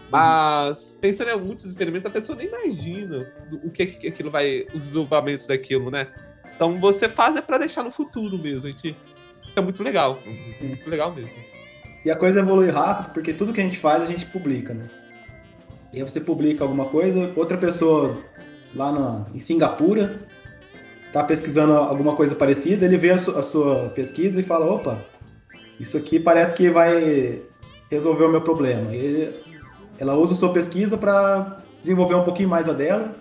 [0.09, 3.31] Mas, pensando em muitos experimentos, a pessoa nem imagina
[3.63, 4.65] o que, que aquilo vai.
[4.73, 6.07] os desenvolvimentos daquilo, né?
[6.55, 8.65] Então você faz é pra deixar no futuro mesmo.
[8.65, 8.95] A gente,
[9.55, 10.19] é muito legal.
[10.61, 11.29] É muito legal mesmo.
[12.03, 14.85] E a coisa evolui rápido, porque tudo que a gente faz, a gente publica, né?
[15.91, 18.17] E aí você publica alguma coisa, outra pessoa
[18.75, 20.19] lá na, em Singapura
[21.13, 24.99] tá pesquisando alguma coisa parecida, ele vê a, su- a sua pesquisa e fala, opa,
[25.79, 27.41] isso aqui parece que vai
[27.89, 28.93] resolver o meu problema.
[28.93, 29.33] E
[29.97, 33.15] ela usa a sua pesquisa para desenvolver um pouquinho mais a dela.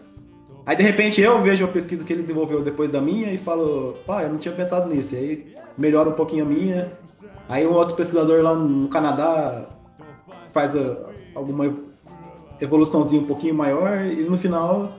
[0.67, 3.97] Aí de repente eu vejo a pesquisa que ele desenvolveu depois da minha e falo,
[4.07, 5.15] pá, eu não tinha pensado nisso.
[5.15, 6.93] E aí melhora um pouquinho a minha.
[7.49, 9.67] Aí um outro pesquisador lá no Canadá
[10.53, 10.97] faz a-
[11.35, 11.75] alguma
[12.61, 14.93] evoluçãozinha um pouquinho maior e no final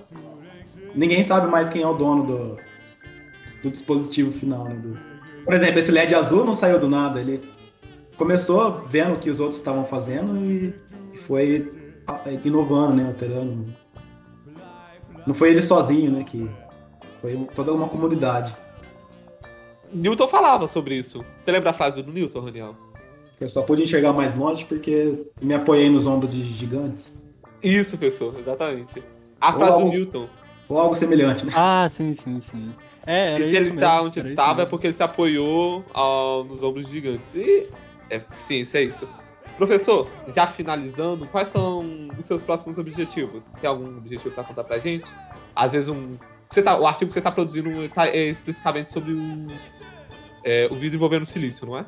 [0.93, 2.57] ninguém sabe mais quem é o dono do,
[3.63, 4.65] do dispositivo final.
[4.65, 4.79] Né?
[5.43, 7.41] Por exemplo, esse LED azul não saiu do nada, ele
[8.17, 10.73] começou vendo o que os outros estavam fazendo e
[11.17, 11.71] foi
[12.43, 13.65] inovando, né, alterando.
[15.25, 16.49] Não foi ele sozinho, né, que
[17.21, 18.55] foi toda uma comunidade.
[19.93, 21.23] Newton falava sobre isso.
[21.37, 22.75] Você lembra a frase do Newton, Raniel?
[23.39, 27.17] Eu só pude enxergar mais longe porque me apoiei nos ombros de gigantes.
[27.61, 29.01] Isso, pessoal, exatamente.
[29.39, 30.27] A Ou frase algo- do Newton.
[30.67, 31.51] Ou algo semelhante, né?
[31.55, 32.73] Ah, sim, sim, sim.
[33.05, 35.03] É, era Que se ele tá mesmo, onde era ele estava é porque ele se
[35.03, 37.35] apoiou ah, nos ombros de gigantes.
[37.35, 37.67] E
[38.09, 39.07] é ciência, é isso.
[39.57, 43.45] Professor, já finalizando, quais são os seus próximos objetivos?
[43.61, 45.05] Tem algum objetivo pra contar pra gente?
[45.55, 46.17] Às vezes um.
[46.49, 49.47] Você tá, o artigo que você tá produzindo tá, é especificamente sobre o,
[50.43, 51.85] é, o vidro envolvendo silício, não é?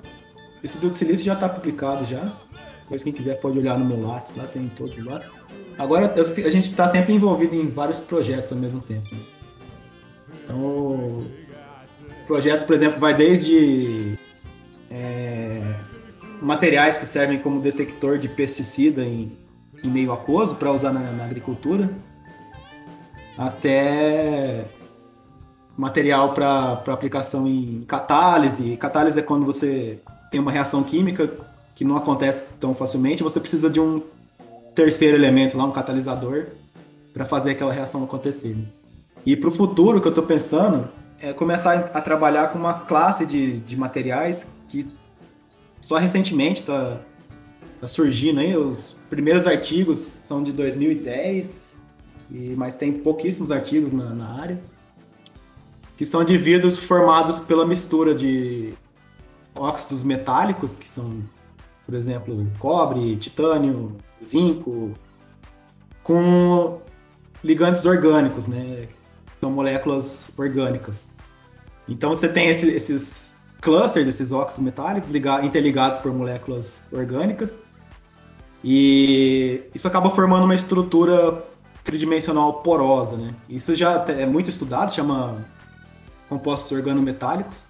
[0.63, 2.34] Esse do silício já tá publicado já.
[2.84, 5.22] Depois quem quiser pode olhar no meu Lattes lá, tem todos lá.
[5.78, 9.09] Agora eu a gente tá sempre envolvido em vários projetos ao mesmo tempo.
[10.43, 11.20] Então,
[12.26, 14.18] projetos, por exemplo, vai desde
[14.89, 15.66] é,
[16.41, 19.31] materiais que servem como detector de pesticida em,
[19.83, 21.89] em meio aquoso para usar na, na agricultura,
[23.38, 24.65] até
[25.77, 28.75] material para aplicação em catálise.
[28.77, 29.99] Catálise é quando você
[30.31, 31.31] tem uma reação química
[31.75, 34.01] que não acontece tão facilmente, você precisa de um
[34.73, 36.47] terceiro elemento lá, um catalisador,
[37.13, 38.55] para fazer aquela reação acontecer.
[39.25, 40.88] E para o futuro, o que eu estou pensando
[41.19, 44.88] é começar a trabalhar com uma classe de, de materiais que
[45.88, 46.99] só recentemente está
[47.79, 48.57] tá surgindo aí.
[48.57, 51.77] Os primeiros artigos são de 2010,
[52.29, 54.59] e, mas tem pouquíssimos artigos na, na área
[55.95, 58.73] que são de vidros formados pela mistura de
[59.55, 61.23] óxidos metálicos, que são,
[61.85, 64.91] por exemplo, cobre, titânio, zinco,
[66.03, 66.81] com
[67.41, 68.89] ligantes orgânicos, né?
[69.39, 71.07] São moléculas orgânicas.
[71.88, 73.36] Então você tem esse- esses
[73.68, 77.59] clusters, esses óxidos metálicos liga- interligados por moléculas orgânicas.
[78.63, 81.43] E isso acaba formando uma estrutura
[81.84, 83.36] tridimensional porosa, né?
[83.49, 85.45] Isso já é muito estudado, chama
[86.30, 87.68] compostos organometálicos.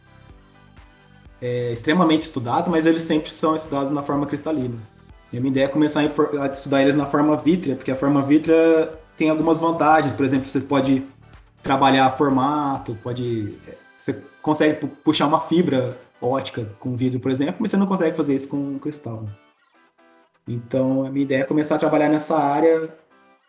[1.41, 4.77] É extremamente estudado, mas eles sempre são estudados na forma cristalina.
[5.33, 8.21] E a minha ideia é começar a, estudar eles na forma vítrea, porque a forma
[8.21, 10.13] vítrea tem algumas vantagens.
[10.13, 11.03] Por exemplo, você pode
[11.63, 13.55] trabalhar formato, pode.
[13.95, 18.15] Você consegue pu- puxar uma fibra ótica com vidro, por exemplo, mas você não consegue
[18.15, 19.21] fazer isso com cristal.
[19.23, 19.29] né?
[20.47, 22.95] Então, a minha ideia é começar a trabalhar nessa área,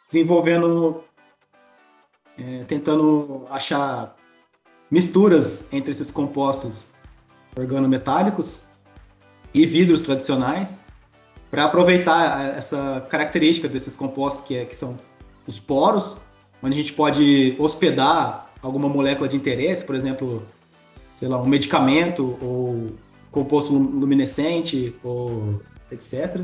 [0.09, 1.03] desenvolvendo,
[2.37, 4.17] é, tentando achar
[4.91, 6.89] misturas entre esses compostos
[7.57, 8.61] organometálicos
[9.55, 10.83] e vidros tradicionais
[11.51, 14.99] para aproveitar a- essa característica desses compostos que, é, que são
[15.47, 16.19] os poros,
[16.61, 20.43] onde a gente pode hospedar alguma molécula de interesse, por exemplo,
[21.19, 22.93] sei lá, um medicamento ou
[23.33, 25.61] composto lum- luminescente ou
[25.91, 26.43] etc.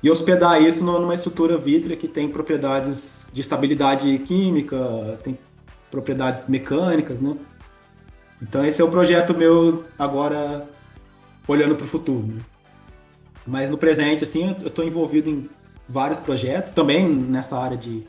[0.00, 5.36] E hospedar isso nu- numa estrutura vítrea que tem propriedades de estabilidade química, tem
[5.90, 7.36] propriedades mecânicas, né?
[8.40, 10.68] Então esse é o projeto meu agora
[11.48, 12.28] olhando para o futuro.
[12.28, 12.40] né?
[13.44, 15.50] Mas no presente, assim, eu estou envolvido em
[15.88, 18.04] vários projetos, também nessa área de,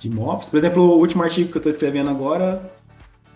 [0.00, 0.48] de MOFs.
[0.48, 2.60] Por exemplo, o último artigo que eu estou escrevendo agora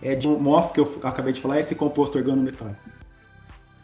[0.05, 2.79] é de um MOF que eu acabei de falar, esse composto organometálico.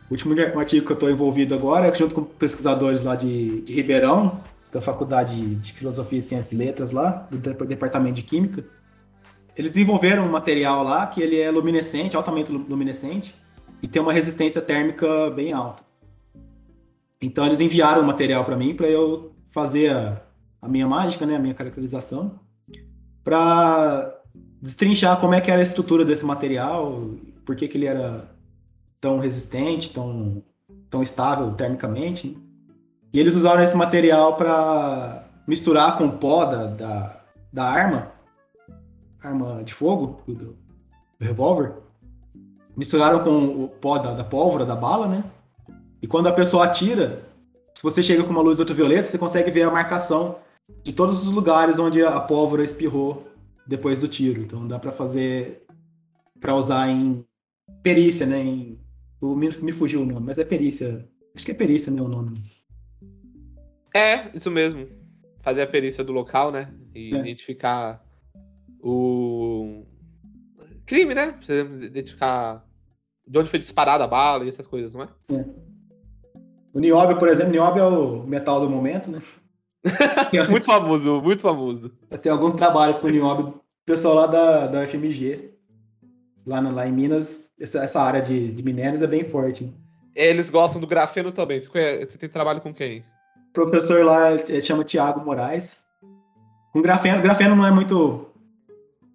[0.07, 3.74] O último artigo que eu estou envolvido agora é junto com pesquisadores lá de, de
[3.74, 4.39] Ribeirão,
[4.72, 8.63] da Faculdade de Filosofia, Ciências e Letras lá, do Dep- Departamento de Química.
[9.57, 13.34] Eles desenvolveram um material lá que ele é luminescente, altamente lu- luminescente,
[13.82, 15.82] e tem uma resistência térmica bem alta.
[17.19, 20.22] Então eles enviaram o material para mim para eu fazer a,
[20.61, 22.39] a minha mágica, né, a minha caracterização,
[23.24, 24.20] para
[24.62, 27.09] destrinchar como é que era a estrutura desse material,
[27.43, 28.30] por que, que ele era
[28.99, 30.43] tão resistente, tão,
[30.89, 32.38] tão estável termicamente.
[33.12, 38.12] E eles usaram esse material para misturar com pó da, da, da arma,
[39.22, 40.55] arma de fogo, do, do
[41.20, 41.74] revólver.
[42.78, 45.24] Misturaram com o pó da, da pólvora, da bala, né?
[46.01, 47.24] E quando a pessoa atira,
[47.76, 50.38] se você chega com uma luz ultravioleta, você consegue ver a marcação
[50.84, 53.30] de todos os lugares onde a pólvora espirrou
[53.72, 54.41] depois do tiro.
[54.41, 55.65] Então dá para fazer
[56.39, 57.26] para usar em
[57.82, 58.39] perícia, né?
[58.43, 58.80] Em,
[59.22, 61.07] o- me, me fugiu o nome, mas é perícia.
[61.34, 62.38] Acho que é perícia, né, o nome.
[63.95, 64.88] É, isso mesmo.
[65.41, 66.74] Fazer a perícia do local, né?
[66.93, 67.19] E É.
[67.19, 68.05] identificar
[68.80, 69.84] o
[70.86, 71.39] crime, né?
[71.84, 72.67] Identificar
[73.26, 75.07] de onde foi disparada a bala e essas coisas, não é?
[76.74, 79.22] O nióbio, por exemplo, nióbio é o metal do momento, né?
[80.49, 81.91] muito famoso, muito famoso.
[82.21, 83.49] Tem alguns trabalhos com o.
[83.49, 85.51] O pessoal lá da, da UFMG,
[86.45, 89.73] lá, no, lá em Minas, essa, essa área de, de minérios é bem forte.
[90.15, 91.59] Eles gostam do grafeno também.
[91.59, 93.03] Você, conhece, você tem trabalho com quem?
[93.49, 95.84] O professor lá ele chama Tiago Moraes.
[96.71, 98.27] Com grafeno, grafeno não é muito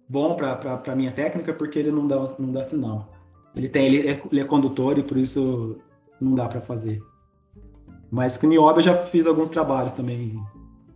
[0.07, 3.11] bom para a minha técnica porque ele não dá, não dá sinal.
[3.55, 5.77] Ele tem ele é, ele é condutor e por isso
[6.21, 7.01] não dá para fazer.
[8.11, 10.35] Mas com nióbio eu já fiz alguns trabalhos também.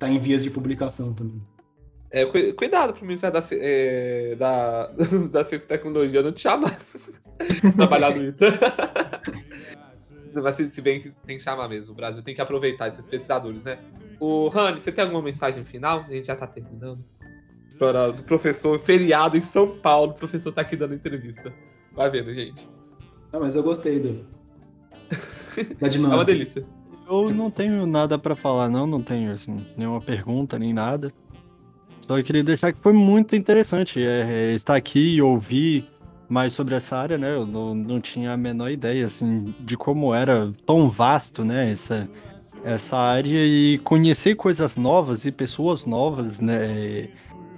[0.02, 1.40] Tá em vias de publicação também.
[2.10, 4.88] É, cuidado pro Ministério da, é, da,
[5.32, 6.76] da Ciência e Tecnologia não te chamar.
[7.78, 8.48] Trabalhar no ITA.
[10.42, 11.94] Mas se bem que tem que chamar mesmo.
[11.94, 13.78] O Brasil tem que aproveitar esses pesquisadores, né?
[14.20, 16.00] O Rani, você tem alguma mensagem final?
[16.10, 17.06] A gente já tá terminando.
[17.78, 20.14] Para, do professor, feriado em São Paulo.
[20.14, 21.54] O professor tá aqui dando entrevista.
[21.94, 22.68] Vai vendo, gente.
[23.32, 24.26] Ah, mas eu gostei do.
[25.80, 26.16] da dinâmica.
[26.16, 26.66] É uma delícia.
[27.12, 28.88] Eu não tenho nada para falar, não.
[28.88, 31.12] Não tenho, assim, nenhuma pergunta, nem nada.
[32.00, 35.88] Só queria deixar que foi muito interessante é, é, estar aqui e ouvir
[36.30, 37.36] mais sobre essa área, né?
[37.36, 41.72] Eu não, não tinha a menor ideia, assim, de como era tão vasto, né?
[41.72, 42.10] Essa,
[42.64, 47.10] essa área e conhecer coisas novas e pessoas novas, né?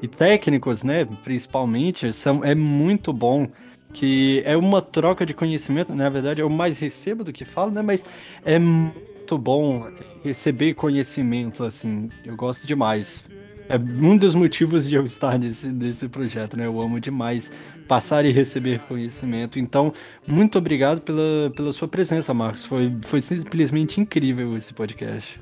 [0.01, 1.06] E técnicos, né?
[1.24, 3.47] Principalmente, são, é muito bom
[3.93, 5.93] que é uma troca de conhecimento.
[5.93, 7.84] Na verdade, eu mais recebo do que falo, né?
[7.84, 8.04] Mas
[8.43, 9.88] é muito bom
[10.24, 12.10] receber conhecimento, assim.
[12.26, 13.24] Eu gosto demais.
[13.70, 16.66] É um dos motivos de eu estar nesse, nesse projeto, né?
[16.66, 17.52] Eu amo demais
[17.88, 19.58] passar e receber conhecimento.
[19.58, 19.94] Então,
[20.28, 22.66] muito obrigado pela, pela sua presença, Marcos.
[22.66, 25.42] Foi, foi simplesmente incrível esse podcast.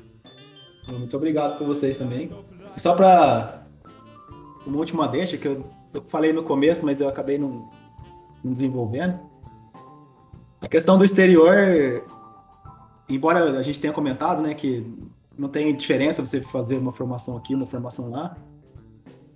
[0.88, 2.30] Muito obrigado por vocês também.
[2.76, 3.66] Só para
[4.66, 7.68] uma última deixa, que eu, eu falei no começo, mas eu acabei não,
[8.42, 9.18] não desenvolvendo.
[10.60, 12.04] A questão do exterior,
[13.14, 14.86] embora a gente tenha comentado, né, que
[15.36, 18.36] não tem diferença você fazer uma formação aqui, uma formação lá,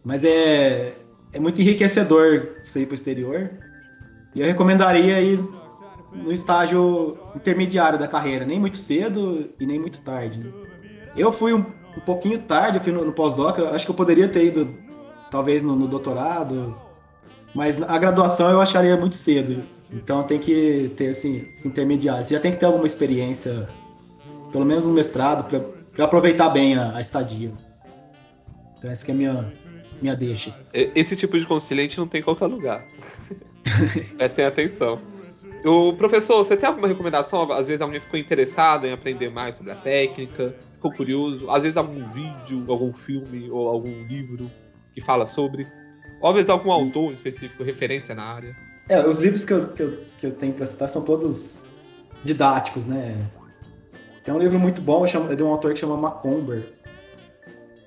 [0.05, 0.95] mas é,
[1.33, 3.51] é muito enriquecedor você ir para o exterior.
[4.35, 5.41] E eu recomendaria ir
[6.12, 10.53] no estágio intermediário da carreira, nem muito cedo e nem muito tarde.
[11.16, 11.64] Eu fui um,
[11.97, 14.74] um pouquinho tarde, eu fui no, no pós-doc, acho que eu poderia ter ido
[15.31, 16.77] talvez no, no, doutorado,
[17.55, 19.64] mas a graduação eu acharia muito cedo.
[19.93, 22.24] Então tem que ter assim, esse intermediário.
[22.24, 23.68] Você já tem que ter alguma experiência,
[24.51, 25.49] pelo menos um mestrado,
[25.93, 27.53] para aproveitar bem a, a estadia.
[28.78, 29.53] Então essa é a minha,
[30.03, 30.55] minha deixa.
[30.72, 32.84] Esse tipo de conciliante não tem em qualquer lugar.
[34.16, 35.01] Prestem atenção.
[35.64, 37.51] O professor, você tem alguma recomendação?
[37.51, 41.76] Às vezes alguém ficou interessado em aprender mais sobre a técnica, ficou curioso, às vezes
[41.76, 44.49] algum vídeo, algum filme ou algum livro
[44.95, 45.66] que fala sobre.
[46.20, 48.66] Ou às vezes algum autor específico, referência na área.
[48.89, 51.64] É, os livros que eu, que eu, que eu tenho para citar são todos
[52.24, 53.26] didáticos, né?
[54.24, 56.76] Tem um livro muito bom, é de um autor que chama Macomber,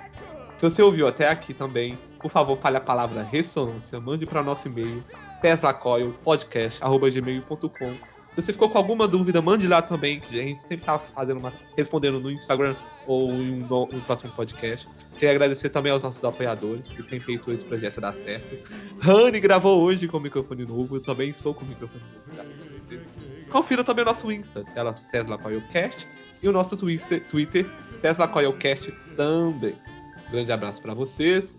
[0.56, 4.44] Se você ouviu até aqui também, por favor, fale a palavra ressonância, mande para o
[4.44, 5.02] nosso e-mail,
[5.40, 8.10] teslacoilpodcast.gmail.com.
[8.30, 11.38] Se você ficou com alguma dúvida, mande lá também, que a gente sempre tá fazendo
[11.38, 12.76] uma, respondendo no Instagram
[13.06, 14.86] ou em um, um próximo podcast.
[15.14, 18.56] Queria agradecer também aos nossos apoiadores que têm feito esse projeto dar certo.
[19.00, 22.04] Rani gravou hoje com o microfone novo, eu também estou com o microfone
[22.36, 22.69] novo.
[23.50, 24.64] Confira também o nosso Insta,
[25.10, 26.06] Tesla Coilcast,
[26.42, 27.66] e o nosso Twitter, Twitter
[28.00, 29.74] Tesla Coilcast também.
[30.30, 31.58] Grande abraço para vocês.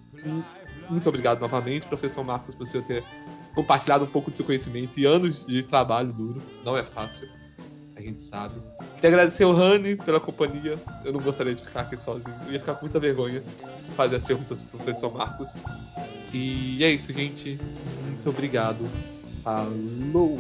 [0.90, 3.04] Muito obrigado novamente, professor Marcos, por você ter
[3.54, 6.42] compartilhado um pouco do seu conhecimento e anos de trabalho duro.
[6.64, 7.30] Não é fácil,
[7.96, 8.56] a gente sabe.
[8.96, 10.80] Queria agradecer o Rani pela companhia.
[11.06, 12.36] Eu não gostaria de ficar aqui sozinho.
[12.48, 13.44] Eu ia ficar com muita vergonha
[13.96, 15.58] fazer as perguntas pro professor Marcos.
[16.34, 17.60] E é isso, gente.
[18.06, 18.86] Muito obrigado.
[19.44, 20.40] Falou!